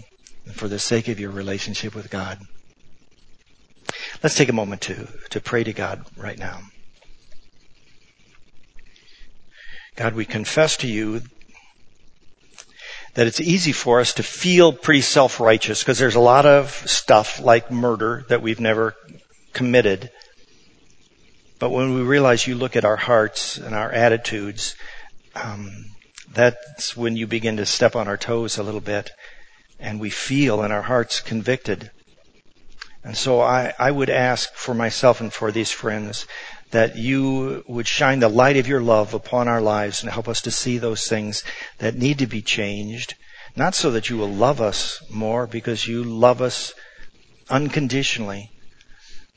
and 0.46 0.56
for 0.56 0.68
the 0.68 0.80
sake 0.80 1.08
of 1.08 1.20
your 1.20 1.30
relationship 1.30 1.94
with 1.94 2.10
God. 2.10 2.40
Let's 4.24 4.36
take 4.36 4.50
a 4.50 4.54
moment 4.54 4.82
to, 4.82 5.08
to 5.30 5.40
pray 5.40 5.64
to 5.64 5.74
God 5.74 6.04
right 6.18 6.38
now. 6.38 6.62
God, 9.96 10.16
we 10.16 10.26
confess 10.26 10.78
to 10.78 10.88
you 10.88 11.22
that 13.14 13.28
it's 13.28 13.42
easy 13.42 13.72
for 13.72 14.00
us 14.00 14.16
to 14.16 14.24
feel 14.24 14.74
pretty 14.74 15.02
self-righteous 15.02 15.84
because 15.84 16.00
there's 16.00 16.16
a 16.16 16.20
lot 16.20 16.48
of 16.48 16.72
stuff 16.72 17.40
like 17.40 17.70
murder 17.70 18.26
that 18.30 18.42
we've 18.42 18.60
never 18.60 18.96
committed. 19.54 20.10
But 21.60 21.70
when 21.70 21.94
we 21.94 22.02
realize 22.02 22.48
you 22.48 22.56
look 22.56 22.76
at 22.76 22.86
our 22.86 22.98
hearts 22.98 23.58
and 23.58 23.76
our 23.76 23.92
attitudes, 23.92 24.76
um, 25.36 25.86
that's 26.34 26.96
when 26.98 27.16
you 27.16 27.28
begin 27.28 27.58
to 27.58 27.66
step 27.66 27.96
on 27.96 28.08
our 28.08 28.18
toes 28.18 28.58
a 28.58 28.64
little 28.64 28.82
bit 28.82 29.12
and 29.80 30.00
we 30.00 30.10
feel 30.10 30.64
in 30.64 30.72
our 30.72 30.84
hearts 30.84 31.20
convicted. 31.20 31.92
And 33.04 33.18
so 33.18 33.42
I, 33.42 33.74
I 33.80 33.90
would 33.90 34.10
ask 34.10 34.54
for 34.54 34.76
myself 34.76 35.22
and 35.22 35.34
for 35.34 35.52
these 35.52 35.72
friends 35.72 36.28
that 36.70 36.96
you 36.96 37.64
would 37.68 37.88
shine 37.88 38.20
the 38.20 38.30
light 38.30 38.58
of 38.58 38.68
your 38.68 38.82
love 38.82 39.14
upon 39.14 39.48
our 39.48 39.60
lives 39.60 40.02
and 40.02 40.12
help 40.12 40.28
us 40.28 40.42
to 40.42 40.52
see 40.52 40.78
those 40.78 41.08
things 41.08 41.44
that 41.80 41.96
need 41.96 42.20
to 42.20 42.28
be 42.28 42.42
changed. 42.42 43.16
Not 43.56 43.76
so 43.76 43.92
that 43.92 44.10
you 44.10 44.18
will 44.18 44.32
love 44.32 44.62
us 44.62 45.04
more 45.10 45.48
because 45.48 45.88
you 45.88 46.04
love 46.04 46.42
us 46.42 46.74
unconditionally, 47.50 48.52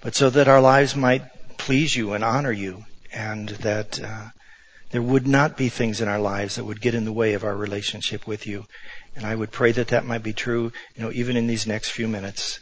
but 0.05 0.15
so 0.15 0.29
that 0.31 0.47
our 0.47 0.61
lives 0.61 0.95
might 0.95 1.23
please 1.57 1.97
you 1.97 2.13
and 2.13 2.23
honor 2.23 2.53
you 2.53 2.85
and 3.11 3.49
that 3.49 3.99
uh, 4.01 4.29
there 4.91 5.01
would 5.03 5.27
not 5.27 5.57
be 5.57 5.71
things 5.71 6.03
in 6.03 6.09
our 6.09 6.19
lives 6.19 6.57
that 6.57 6.65
would 6.65 6.83
get 6.83 6.95
in 6.95 7.07
the 7.07 7.13
way 7.13 7.33
of 7.33 7.43
our 7.43 7.57
relationship 7.57 8.27
with 8.27 8.47
you. 8.47 8.67
And 9.17 9.25
I 9.25 9.35
would 9.35 9.51
pray 9.51 9.73
that 9.73 9.89
that 9.89 10.05
might 10.05 10.23
be 10.23 10.35
true, 10.35 10.73
you 10.95 11.03
know, 11.03 11.11
even 11.11 11.39
in 11.39 11.47
these 11.47 11.67
next 11.67 11.91
few 11.91 12.07
minutes. 12.07 12.61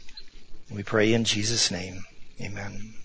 We 0.70 0.84
pray 0.84 1.12
in 1.12 1.24
Jesus' 1.24 1.70
name. 1.70 2.04
Amen. 2.40 3.01